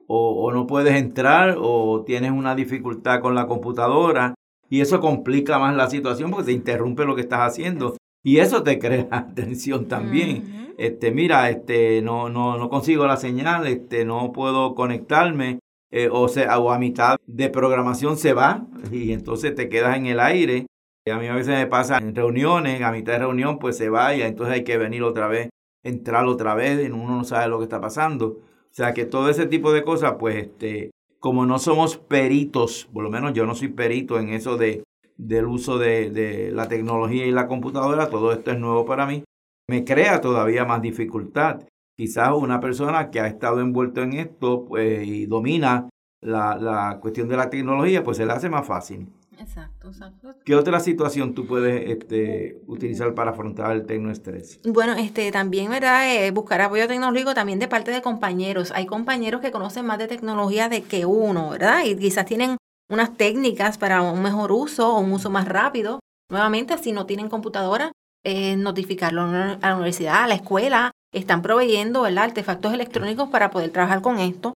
o, 0.06 0.46
o 0.46 0.52
no 0.52 0.68
puedes 0.68 0.94
entrar 0.94 1.56
o 1.58 2.04
tienes 2.06 2.30
una 2.30 2.54
dificultad 2.54 3.22
con 3.22 3.34
la 3.34 3.48
computadora 3.48 4.36
y 4.70 4.82
eso 4.82 5.00
complica 5.00 5.58
más 5.58 5.76
la 5.76 5.90
situación 5.90 6.30
porque 6.30 6.46
te 6.46 6.52
interrumpe 6.52 7.06
lo 7.06 7.16
que 7.16 7.22
estás 7.22 7.40
haciendo 7.40 7.96
y 8.24 8.38
eso 8.38 8.64
te 8.64 8.80
crea 8.80 9.28
tensión 9.36 9.88
también. 9.88 10.74
Este, 10.78 11.12
mira, 11.12 11.50
este, 11.50 12.02
no, 12.02 12.30
no, 12.30 12.58
no 12.58 12.70
consigo 12.70 13.06
la 13.06 13.18
señal, 13.18 13.68
este, 13.68 14.06
no 14.06 14.32
puedo 14.32 14.74
conectarme 14.74 15.60
eh, 15.96 16.10
o, 16.12 16.28
sea, 16.28 16.58
o 16.58 16.72
a 16.72 16.80
mitad 16.80 17.18
de 17.28 17.50
programación 17.50 18.18
se 18.18 18.34
va 18.34 18.66
y 18.92 19.12
entonces 19.12 19.54
te 19.54 19.70
quedas 19.70 19.96
en 19.96 20.08
el 20.08 20.20
aire. 20.20 20.66
Y 21.06 21.12
a 21.12 21.20
mí 21.20 21.28
a 21.28 21.36
veces 21.36 21.56
me 21.56 21.68
pasa 21.68 22.00
en 22.00 22.16
reuniones, 22.16 22.82
a 22.82 22.92
mitad 22.92 23.14
de 23.14 23.20
reunión 23.20 23.60
pues 23.60 23.78
se 23.78 23.90
va 23.90 24.16
y 24.16 24.24
entonces 24.24 24.56
hay 24.56 24.64
que 24.64 24.80
venir 24.80 25.04
otra 25.04 25.28
vez, 25.28 25.50
entrar 25.84 26.26
otra 26.26 26.56
vez, 26.56 26.84
y 26.84 26.90
uno 26.92 27.18
no 27.18 27.24
sabe 27.26 27.48
lo 27.48 27.60
que 27.60 27.66
está 27.66 27.80
pasando. 27.80 28.26
O 28.28 28.72
sea 28.72 28.96
que 28.96 29.06
todo 29.06 29.30
ese 29.30 29.46
tipo 29.46 29.72
de 29.72 29.84
cosas, 29.84 30.16
pues, 30.18 30.38
este, 30.38 30.90
como 31.20 31.46
no 31.46 31.60
somos 31.60 31.98
peritos, 31.98 32.90
por 32.92 33.04
lo 33.04 33.12
menos 33.12 33.34
yo 33.34 33.46
no 33.46 33.54
soy 33.54 33.68
perito 33.68 34.18
en 34.18 34.30
eso 34.30 34.58
de, 34.58 34.84
del 35.18 35.46
uso 35.46 35.78
de, 35.78 36.10
de 36.10 36.52
la 36.52 36.68
tecnología 36.68 37.26
y 37.26 37.32
la 37.32 37.48
computadora, 37.48 38.10
todo 38.10 38.32
esto 38.32 38.52
es 38.52 38.60
nuevo 38.60 38.86
para 38.86 39.06
mí, 39.06 39.24
me 39.70 39.84
crea 39.84 40.22
todavía 40.22 40.66
más 40.66 40.82
dificultad. 40.82 41.62
Quizás 41.96 42.32
una 42.34 42.60
persona 42.60 43.12
que 43.12 43.20
ha 43.20 43.28
estado 43.28 43.62
envuelto 43.62 44.02
en 44.02 44.14
esto 44.14 44.66
pues, 44.66 45.08
y 45.08 45.26
domina 45.28 45.90
la, 46.22 46.56
la 46.56 47.00
cuestión 47.00 47.28
de 47.28 47.38
la 47.38 47.50
tecnología, 47.50 48.04
pues 48.04 48.18
se 48.18 48.26
le 48.26 48.34
hace 48.34 48.50
más 48.50 48.66
fácil. 48.66 49.08
Exacto, 49.40 49.88
exacto. 49.88 50.36
¿Qué 50.46 50.56
otra 50.56 50.80
situación 50.80 51.34
tú 51.34 51.46
puedes 51.46 51.90
este, 51.90 52.62
utilizar 52.68 53.14
para 53.14 53.32
afrontar 53.32 53.72
el 53.72 53.86
tecnoestrés? 53.86 54.60
Bueno, 54.64 54.94
este 54.94 55.32
también, 55.32 55.70
¿verdad? 55.70 56.16
Eh, 56.16 56.32
buscar 56.32 56.62
apoyo 56.62 56.88
tecnológico 56.88 57.34
también 57.34 57.60
de 57.60 57.68
parte 57.68 57.92
de 57.92 58.02
compañeros. 58.02 58.72
Hay 58.72 58.86
compañeros 58.86 59.42
que 59.42 59.52
conocen 59.52 59.86
más 59.86 59.98
de 59.98 60.08
tecnología 60.08 60.70
de 60.70 60.84
que 60.84 61.06
uno, 61.06 61.50
¿verdad? 61.50 61.84
Y 61.86 61.96
quizás 61.96 62.26
tienen 62.26 62.58
unas 62.94 63.18
técnicas 63.18 63.78
para 63.78 64.02
un 64.02 64.22
mejor 64.22 64.52
uso 64.52 64.96
o 64.96 65.00
un 65.00 65.12
uso 65.12 65.30
más 65.30 65.48
rápido. 65.48 66.00
Nuevamente, 66.30 66.78
si 66.78 66.92
no 66.92 67.06
tienen 67.06 67.30
computadora, 67.30 67.92
eh, 68.24 68.56
notificarlo 68.56 69.22
a 69.22 69.58
la 69.62 69.76
universidad, 69.76 70.24
a 70.24 70.28
la 70.28 70.36
escuela. 70.36 70.92
Están 71.14 71.42
proveyendo, 71.42 72.04
¿verdad? 72.04 72.26
Artefactos 72.26 72.74
electrónicos 72.74 73.30
para 73.30 73.52
poder 73.52 73.72
trabajar 73.72 74.02
con 74.02 74.20
esto. 74.20 74.54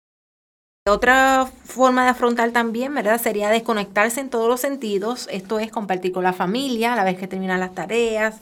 Otra 0.86 1.46
forma 1.64 2.04
de 2.04 2.10
afrontar 2.10 2.50
también, 2.50 2.94
¿verdad? 2.94 3.18
Sería 3.18 3.48
desconectarse 3.48 4.20
en 4.20 4.28
todos 4.28 4.48
los 4.48 4.60
sentidos. 4.60 5.28
Esto 5.32 5.58
es 5.58 5.72
compartir 5.72 6.12
con 6.12 6.22
la 6.22 6.34
familia 6.34 6.92
a 6.92 6.96
la 6.96 7.04
vez 7.04 7.16
que 7.16 7.26
terminan 7.26 7.58
las 7.58 7.74
tareas, 7.74 8.40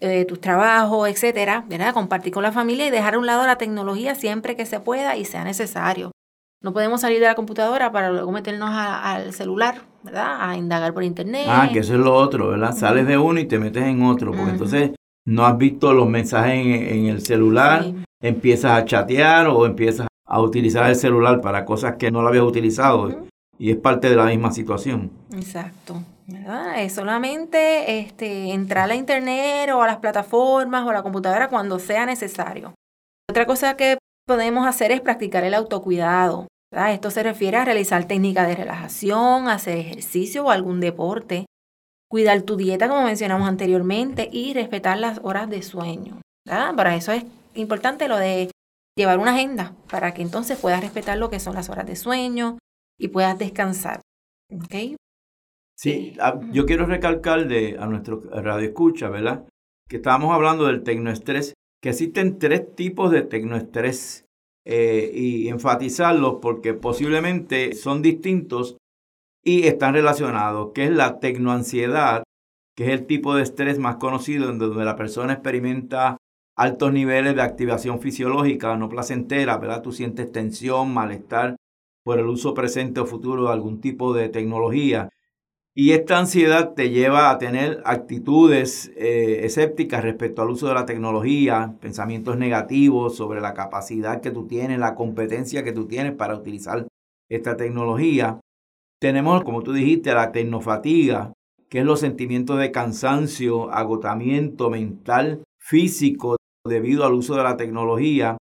eh, 0.00 0.24
tus 0.24 0.40
trabajos, 0.40 1.08
etcétera, 1.08 1.64
¿verdad? 1.66 1.92
Compartir 1.92 2.32
con 2.32 2.44
la 2.44 2.52
familia 2.52 2.86
y 2.86 2.90
dejar 2.90 3.14
a 3.14 3.18
un 3.18 3.26
lado 3.26 3.46
la 3.46 3.58
tecnología 3.58 4.14
siempre 4.14 4.54
que 4.54 4.64
se 4.64 4.78
pueda 4.80 5.16
y 5.16 5.24
sea 5.24 5.42
necesario. 5.44 6.12
No 6.62 6.72
podemos 6.72 7.00
salir 7.00 7.18
de 7.20 7.26
la 7.26 7.34
computadora 7.34 7.90
para 7.90 8.10
luego 8.10 8.30
meternos 8.30 8.70
a- 8.70 9.12
al 9.14 9.32
celular, 9.32 9.82
¿verdad? 10.02 10.36
A 10.48 10.56
indagar 10.56 10.94
por 10.94 11.02
internet. 11.02 11.46
Ah, 11.48 11.68
que 11.72 11.80
eso 11.80 11.94
es 11.94 12.00
lo 12.00 12.14
otro, 12.14 12.48
¿verdad? 12.50 12.72
Sales 12.72 13.06
de 13.06 13.18
uno 13.18 13.40
y 13.40 13.46
te 13.46 13.58
metes 13.58 13.82
en 13.82 14.02
otro, 14.02 14.30
porque 14.32 14.50
entonces 14.52 14.90
no 15.26 15.44
has 15.44 15.58
visto 15.58 15.92
los 15.92 16.08
mensajes 16.08 16.54
en, 16.54 16.72
en 16.72 17.06
el 17.06 17.20
celular, 17.20 17.82
Sí. 17.84 17.94
empiezas 18.22 18.72
a 18.72 18.84
chatear 18.84 19.48
o 19.48 19.66
empiezas 19.66 20.06
a 20.24 20.40
utilizar 20.40 20.88
el 20.88 20.94
celular 20.96 21.40
para 21.40 21.64
cosas 21.64 21.96
que 21.96 22.10
no 22.10 22.22
lo 22.22 22.28
habías 22.28 22.44
utilizado 22.44 23.26
y 23.58 23.70
es 23.70 23.76
parte 23.76 24.08
de 24.08 24.16
la 24.16 24.26
misma 24.26 24.52
situación. 24.52 25.10
Exacto. 25.34 26.02
¿verdad? 26.28 26.80
Es 26.80 26.94
solamente 26.94 27.98
este, 27.98 28.52
entrar 28.52 28.88
a 28.90 28.94
internet 28.94 29.68
o 29.74 29.82
a 29.82 29.86
las 29.88 29.96
plataformas 29.98 30.84
o 30.86 30.90
a 30.90 30.92
la 30.92 31.02
computadora 31.02 31.48
cuando 31.48 31.78
sea 31.80 32.06
necesario. 32.06 32.72
Otra 33.28 33.44
cosa 33.44 33.76
que 33.76 33.98
podemos 34.26 34.66
hacer 34.66 34.92
es 34.92 35.00
practicar 35.00 35.42
el 35.44 35.52
autocuidado. 35.54 36.46
¿Verdad? 36.72 36.92
Esto 36.94 37.10
se 37.10 37.22
refiere 37.22 37.58
a 37.58 37.64
realizar 37.64 38.06
técnicas 38.06 38.48
de 38.48 38.56
relajación, 38.56 39.48
hacer 39.48 39.76
ejercicio 39.78 40.44
o 40.46 40.50
algún 40.50 40.80
deporte, 40.80 41.44
cuidar 42.10 42.42
tu 42.42 42.56
dieta 42.56 42.88
como 42.88 43.04
mencionamos 43.04 43.46
anteriormente 43.48 44.28
y 44.32 44.54
respetar 44.54 44.98
las 44.98 45.20
horas 45.22 45.48
de 45.50 45.62
sueño. 45.62 46.20
¿verdad? 46.46 46.74
Para 46.74 46.96
eso 46.96 47.12
es 47.12 47.24
importante 47.54 48.08
lo 48.08 48.16
de 48.16 48.50
llevar 48.98 49.18
una 49.18 49.32
agenda 49.34 49.74
para 49.90 50.12
que 50.12 50.22
entonces 50.22 50.58
puedas 50.58 50.80
respetar 50.80 51.16
lo 51.18 51.30
que 51.30 51.38
son 51.40 51.54
las 51.54 51.68
horas 51.70 51.86
de 51.86 51.94
sueño 51.96 52.58
y 52.98 53.08
puedas 53.08 53.38
descansar. 53.38 54.00
¿ok? 54.52 54.96
Sí, 55.78 56.16
a- 56.20 56.40
yo 56.52 56.66
quiero 56.66 56.86
recalcar 56.86 57.48
de, 57.48 57.76
a 57.78 57.86
nuestro 57.86 58.20
radio 58.30 58.66
escucha, 58.68 59.08
¿verdad? 59.08 59.44
Que 59.88 59.96
estábamos 59.96 60.32
hablando 60.34 60.66
del 60.66 60.82
tecnoestrés, 60.84 61.54
que 61.82 61.90
existen 61.90 62.38
tres 62.38 62.74
tipos 62.76 63.10
de 63.10 63.22
tecnoestrés 63.22 64.21
eh, 64.64 65.10
y 65.14 65.48
enfatizarlos 65.48 66.38
porque 66.40 66.74
posiblemente 66.74 67.74
son 67.74 68.02
distintos 68.02 68.76
y 69.44 69.66
están 69.66 69.94
relacionados, 69.94 70.70
que 70.72 70.84
es 70.84 70.90
la 70.90 71.18
tecnoansiedad, 71.18 72.22
que 72.76 72.84
es 72.84 72.90
el 72.90 73.06
tipo 73.06 73.34
de 73.34 73.42
estrés 73.42 73.78
más 73.78 73.96
conocido 73.96 74.50
en 74.50 74.58
donde 74.58 74.84
la 74.84 74.96
persona 74.96 75.34
experimenta 75.34 76.16
altos 76.56 76.92
niveles 76.92 77.34
de 77.34 77.42
activación 77.42 78.00
fisiológica 78.00 78.76
no 78.76 78.88
placentera, 78.88 79.58
¿verdad? 79.58 79.82
Tú 79.82 79.92
sientes 79.92 80.30
tensión, 80.30 80.92
malestar 80.92 81.56
por 82.04 82.18
el 82.18 82.26
uso 82.26 82.54
presente 82.54 83.00
o 83.00 83.06
futuro 83.06 83.44
de 83.44 83.52
algún 83.52 83.80
tipo 83.80 84.12
de 84.12 84.28
tecnología. 84.28 85.08
Y 85.74 85.92
esta 85.92 86.18
ansiedad 86.18 86.74
te 86.74 86.90
lleva 86.90 87.30
a 87.30 87.38
tener 87.38 87.80
actitudes 87.86 88.92
eh, 88.94 89.46
escépticas 89.46 90.02
respecto 90.02 90.42
al 90.42 90.50
uso 90.50 90.68
de 90.68 90.74
la 90.74 90.84
tecnología, 90.84 91.76
pensamientos 91.80 92.36
negativos 92.36 93.16
sobre 93.16 93.40
la 93.40 93.54
capacidad 93.54 94.20
que 94.20 94.30
tú 94.30 94.46
tienes, 94.46 94.78
la 94.78 94.94
competencia 94.94 95.64
que 95.64 95.72
tú 95.72 95.86
tienes 95.86 96.12
para 96.12 96.34
utilizar 96.36 96.86
esta 97.30 97.56
tecnología. 97.56 98.38
Tenemos, 99.00 99.44
como 99.44 99.62
tú 99.62 99.72
dijiste, 99.72 100.12
la 100.12 100.30
tecnofatiga, 100.30 101.32
que 101.70 101.78
es 101.78 101.86
los 101.86 102.00
sentimientos 102.00 102.58
de 102.58 102.70
cansancio, 102.70 103.70
agotamiento 103.72 104.68
mental, 104.68 105.42
físico, 105.58 106.36
debido 106.68 107.06
al 107.06 107.14
uso 107.14 107.34
de 107.34 107.44
la 107.44 107.56
tecnología. 107.56 108.36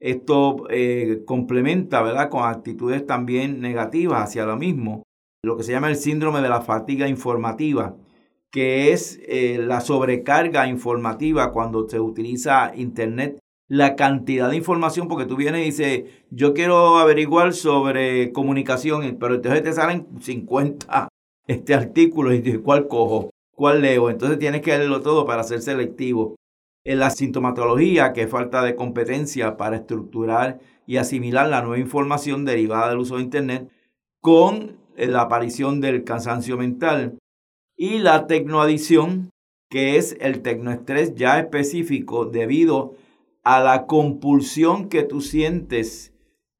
Esto 0.00 0.66
eh, 0.68 1.22
complementa, 1.24 2.02
¿verdad?, 2.02 2.28
con 2.28 2.42
actitudes 2.44 3.06
también 3.06 3.62
negativas 3.62 4.24
hacia 4.24 4.44
lo 4.44 4.58
mismo 4.58 5.04
lo 5.44 5.56
que 5.56 5.62
se 5.62 5.72
llama 5.72 5.88
el 5.88 5.96
síndrome 5.96 6.40
de 6.40 6.48
la 6.48 6.62
fatiga 6.62 7.08
informativa, 7.08 7.96
que 8.50 8.92
es 8.92 9.20
eh, 9.26 9.58
la 9.60 9.80
sobrecarga 9.80 10.68
informativa 10.68 11.52
cuando 11.52 11.88
se 11.88 12.00
utiliza 12.00 12.72
Internet, 12.76 13.38
la 13.68 13.96
cantidad 13.96 14.50
de 14.50 14.56
información, 14.56 15.08
porque 15.08 15.26
tú 15.26 15.36
vienes 15.36 15.62
y 15.62 15.64
dices, 15.64 16.04
yo 16.30 16.54
quiero 16.54 16.98
averiguar 16.98 17.54
sobre 17.54 18.32
comunicación, 18.32 19.16
pero 19.18 19.36
entonces 19.36 19.62
te 19.62 19.72
salen 19.72 20.06
50 20.20 21.08
este, 21.46 21.74
artículos 21.74 22.34
y 22.34 22.40
dices, 22.40 22.60
¿cuál 22.62 22.88
cojo? 22.88 23.30
¿Cuál 23.54 23.82
leo? 23.82 24.10
Entonces 24.10 24.38
tienes 24.38 24.60
que 24.60 24.76
leerlo 24.76 25.00
todo 25.00 25.24
para 25.24 25.44
ser 25.44 25.62
selectivo. 25.62 26.36
En 26.84 26.98
la 26.98 27.10
sintomatología, 27.10 28.12
que 28.12 28.22
es 28.22 28.30
falta 28.30 28.62
de 28.62 28.74
competencia 28.74 29.56
para 29.56 29.76
estructurar 29.76 30.60
y 30.86 30.98
asimilar 30.98 31.48
la 31.48 31.62
nueva 31.62 31.78
información 31.78 32.44
derivada 32.44 32.90
del 32.90 32.98
uso 32.98 33.16
de 33.16 33.22
Internet, 33.22 33.70
con 34.20 34.76
la 34.96 35.22
aparición 35.22 35.80
del 35.80 36.04
cansancio 36.04 36.56
mental 36.56 37.18
y 37.76 37.98
la 37.98 38.26
tecnoadicción, 38.26 39.30
que 39.70 39.96
es 39.96 40.16
el 40.20 40.42
tecnoestrés 40.42 41.14
ya 41.14 41.38
específico 41.38 42.26
debido 42.26 42.94
a 43.42 43.60
la 43.60 43.86
compulsión 43.86 44.88
que 44.88 45.02
tú 45.02 45.20
sientes 45.20 46.12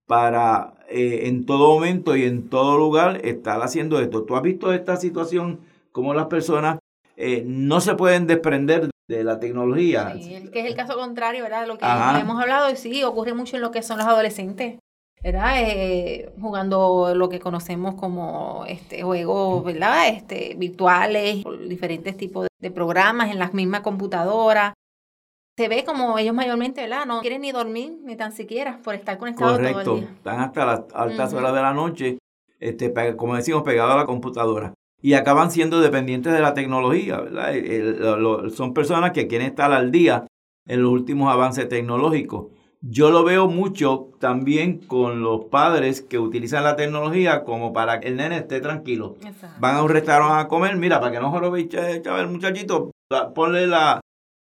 para 0.07 0.75
eh, 0.89 1.29
en 1.29 1.47
todo 1.47 1.75
momento 1.75 2.17
y 2.17 2.25
en 2.25 2.49
todo 2.49 2.77
lugar 2.77 3.25
estar 3.25 3.63
haciendo 3.63 4.01
esto. 4.01 4.25
¿Tú 4.25 4.37
has 4.37 4.43
visto 4.43 4.73
esta 4.73 4.97
situación 4.97 5.61
como 5.93 6.13
las 6.13 6.27
personas 6.27 6.79
eh, 7.17 7.45
no 7.47 7.81
se 7.81 7.95
pueden 7.95 8.27
desprender 8.27 8.91
de 9.09 9.25
la 9.25 9.39
tecnología. 9.39 10.15
Sí, 10.21 10.49
que 10.51 10.61
es 10.61 10.67
el 10.67 10.75
caso 10.75 10.97
contrario, 10.97 11.43
¿verdad? 11.43 11.63
De 11.63 11.67
lo 11.67 11.79
que 11.79 11.85
hemos 11.85 12.41
hablado 12.41 12.71
y 12.71 12.77
sí, 12.77 13.05
ocurre 13.05 13.35
mucho 13.35 13.57
en 13.57 13.63
lo 13.63 13.71
que 13.71 13.83
son 13.83 13.99
los 13.99 14.07
adolescentes. 14.07 14.79
¿Verdad? 15.25 15.55
Eh, 15.59 16.31
jugando 16.39 17.15
lo 17.15 17.31
que 17.31 17.41
conocemos 17.41 17.95
como 17.95 18.65
este 18.69 19.03
juegos, 19.03 19.65
¿verdad? 19.65 20.09
Este, 20.09 20.55
virtuales, 20.59 21.43
diferentes 21.67 22.15
tipos 22.19 22.47
de 22.61 22.71
programas 22.71 23.31
en 23.31 23.39
las 23.39 23.55
mismas 23.55 23.81
computadoras. 23.81 24.75
Se 25.57 25.69
ve 25.69 25.83
como 25.85 26.19
ellos 26.19 26.35
mayormente, 26.35 26.83
¿verdad? 26.83 27.07
No 27.07 27.23
quieren 27.23 27.41
ni 27.41 27.53
dormir, 27.53 28.01
ni 28.05 28.17
tan 28.17 28.33
siquiera, 28.33 28.81
por 28.85 28.95
estar 28.95 29.17
conectados 29.17 29.57
todo 29.57 29.81
el 29.81 30.01
día. 30.01 30.11
Están 30.11 30.41
hasta 30.41 30.67
las 30.67 30.83
altas 30.93 31.33
horas 31.33 31.55
de 31.55 31.63
la 31.63 31.73
noche, 31.73 32.19
este, 32.61 32.93
como 33.17 33.37
decimos, 33.37 33.63
pegados 33.63 33.95
a 33.95 33.99
la 33.99 34.05
computadora. 34.05 34.75
Y 35.01 35.15
acaban 35.15 35.51
siendo 35.51 35.81
dependientes 35.81 36.33
de 36.35 36.41
la 36.41 36.55
tecnología, 36.55 37.21
¿verdad? 37.21 38.51
son 38.51 38.75
personas 38.75 39.13
que 39.13 39.27
quieren 39.27 39.47
estar 39.47 39.73
al 39.73 39.91
día 39.91 40.27
en 40.67 40.83
los 40.83 40.93
últimos 40.93 41.33
avances 41.33 41.69
tecnológicos. 41.69 42.47
Yo 42.87 43.11
lo 43.11 43.25
veo 43.25 43.49
mucho 43.49 44.11
también 44.21 44.77
con 44.77 45.23
los 45.23 45.47
padres 45.47 46.03
que 46.03 46.19
utilizan 46.19 46.65
la 46.65 46.77
tecnología 46.77 47.43
como 47.43 47.73
para 47.73 47.99
que 47.99 48.09
el 48.09 48.17
nene 48.17 48.37
esté 48.37 48.61
tranquilo. 48.61 49.17
Van 49.59 49.77
a 49.77 49.83
un 49.83 49.89
restaurante 49.89 50.43
a 50.43 50.49
comer, 50.49 50.77
mira, 50.77 51.01
para 51.01 51.11
que 51.11 51.19
no 51.19 51.31
jorobe 51.31 51.67
el 51.71 52.29
muchachito, 52.29 52.91
ponle, 53.35 53.67
la, 53.67 54.01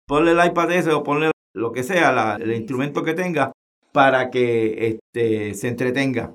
ponle 0.07 0.31
el 0.31 0.45
iPad 0.45 0.71
ese 0.71 0.93
o 0.93 1.03
ponle 1.03 1.31
lo 1.53 1.73
que 1.73 1.83
sea, 1.83 2.37
el 2.39 2.53
instrumento 2.53 3.03
que 3.03 3.13
tenga, 3.13 3.51
para 3.91 4.29
que 4.29 5.01
este, 5.13 5.53
se 5.53 5.67
entretenga. 5.67 6.33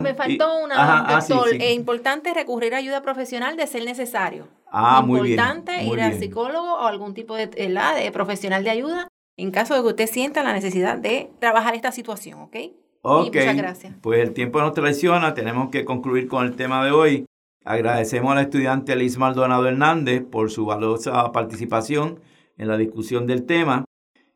Me 0.00 0.14
faltó 0.14 0.58
una, 0.58 0.74
ah, 0.76 1.20
doctor. 1.20 1.54
Es 1.54 1.72
importante 1.72 2.34
recurrir 2.34 2.74
a 2.74 2.78
ayuda 2.78 3.00
profesional 3.02 3.56
de 3.56 3.68
ser 3.68 3.84
necesario. 3.84 4.48
Ah, 4.72 5.02
muy 5.02 5.20
bien. 5.20 5.38
Importante 5.38 5.84
ir 5.84 6.00
al 6.00 6.14
psicólogo 6.14 6.74
o 6.74 6.86
algún 6.86 7.14
tipo 7.14 7.36
de, 7.36 7.46
de 7.46 8.10
profesional 8.12 8.64
de 8.64 8.70
ayuda 8.70 9.08
en 9.38 9.52
caso 9.52 9.74
de 9.74 9.80
que 9.82 9.86
usted 9.86 10.06
sienta 10.08 10.42
la 10.42 10.52
necesidad 10.52 10.98
de 10.98 11.30
trabajar 11.38 11.74
esta 11.74 11.92
situación, 11.92 12.40
¿ok? 12.42 12.56
Ok. 13.02 13.26
muchas 13.26 13.56
gracias. 13.56 13.94
Pues 14.02 14.20
el 14.20 14.34
tiempo 14.34 14.60
nos 14.60 14.74
traiciona, 14.74 15.32
tenemos 15.32 15.70
que 15.70 15.84
concluir 15.84 16.26
con 16.28 16.44
el 16.44 16.56
tema 16.56 16.84
de 16.84 16.90
hoy. 16.90 17.24
Agradecemos 17.64 18.32
al 18.32 18.42
estudiante 18.42 18.96
Liz 18.96 19.16
Maldonado 19.16 19.66
Hernández 19.66 20.24
por 20.28 20.50
su 20.50 20.66
valiosa 20.66 21.30
participación 21.32 22.18
en 22.56 22.66
la 22.66 22.76
discusión 22.76 23.26
del 23.26 23.46
tema 23.46 23.84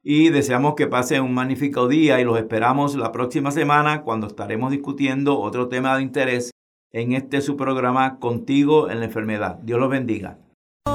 y 0.05 0.29
deseamos 0.31 0.75
que 0.75 0.87
pase 0.87 1.21
un 1.21 1.35
magnífico 1.35 1.89
día 1.89 2.21
y 2.21 2.25
los 2.25 2.39
esperamos 2.39 2.95
la 2.95 3.11
próxima 3.11 3.51
semana 3.51 4.03
cuando 4.03 4.29
estaremos 4.29 4.71
discutiendo 4.71 5.41
otro 5.41 5.69
tema 5.69 5.97
de 5.97 6.03
interés 6.03 6.53
en 6.93 7.13
este 7.13 7.41
su 7.41 7.57
programa 7.57 8.19
Contigo 8.21 8.89
en 8.89 9.01
la 9.01 9.07
enfermedad. 9.07 9.57
Dios 9.63 9.81
los 9.81 9.91
bendiga. 9.91 10.39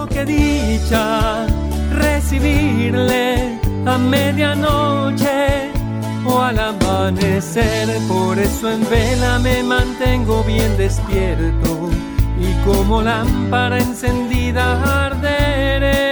qué 0.09 0.23
dicha 0.25 1.47
recibirle 1.91 3.56
a 3.87 3.97
medianoche 3.97 5.71
o 6.25 6.39
al 6.39 6.59
amanecer. 6.59 7.87
Por 8.07 8.37
eso 8.37 8.69
en 8.69 8.87
vela 8.89 9.39
me 9.39 9.63
mantengo 9.63 10.43
bien 10.43 10.75
despierto 10.77 11.89
y 12.39 12.53
como 12.65 13.01
lámpara 13.01 13.79
encendida 13.79 15.05
arderé. 15.05 16.07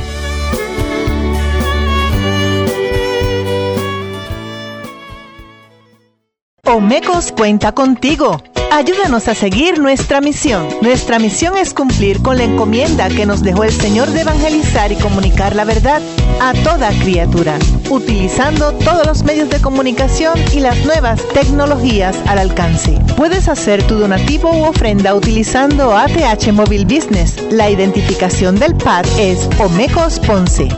Omecos 6.77 7.31
cuenta 7.31 7.71
contigo. 7.71 8.39
Ayúdanos 8.71 9.27
a 9.27 9.33
seguir 9.33 9.79
nuestra 9.79 10.21
misión. 10.21 10.67
Nuestra 10.83 11.17
misión 11.17 11.57
es 11.57 11.73
cumplir 11.73 12.21
con 12.21 12.37
la 12.37 12.43
encomienda 12.43 13.09
que 13.09 13.25
nos 13.25 13.41
dejó 13.41 13.63
el 13.63 13.71
Señor 13.71 14.11
de 14.11 14.21
evangelizar 14.21 14.91
y 14.91 14.95
comunicar 14.97 15.55
la 15.55 15.65
verdad 15.65 16.03
a 16.39 16.53
toda 16.63 16.91
criatura, 16.99 17.57
utilizando 17.89 18.73
todos 18.73 19.07
los 19.07 19.23
medios 19.23 19.49
de 19.49 19.59
comunicación 19.59 20.39
y 20.53 20.59
las 20.59 20.77
nuevas 20.85 21.19
tecnologías 21.29 22.15
al 22.27 22.37
alcance. 22.37 22.99
Puedes 23.15 23.47
hacer 23.49 23.81
tu 23.87 23.95
donativo 23.95 24.51
u 24.51 24.65
ofrenda 24.65 25.15
utilizando 25.15 25.97
ATH 25.97 26.51
Mobile 26.53 26.85
Business. 26.85 27.41
La 27.49 27.71
identificación 27.71 28.59
del 28.59 28.75
PAD 28.75 29.07
es 29.17 29.49
Omecos 29.57 30.19
Ponce. 30.19 30.69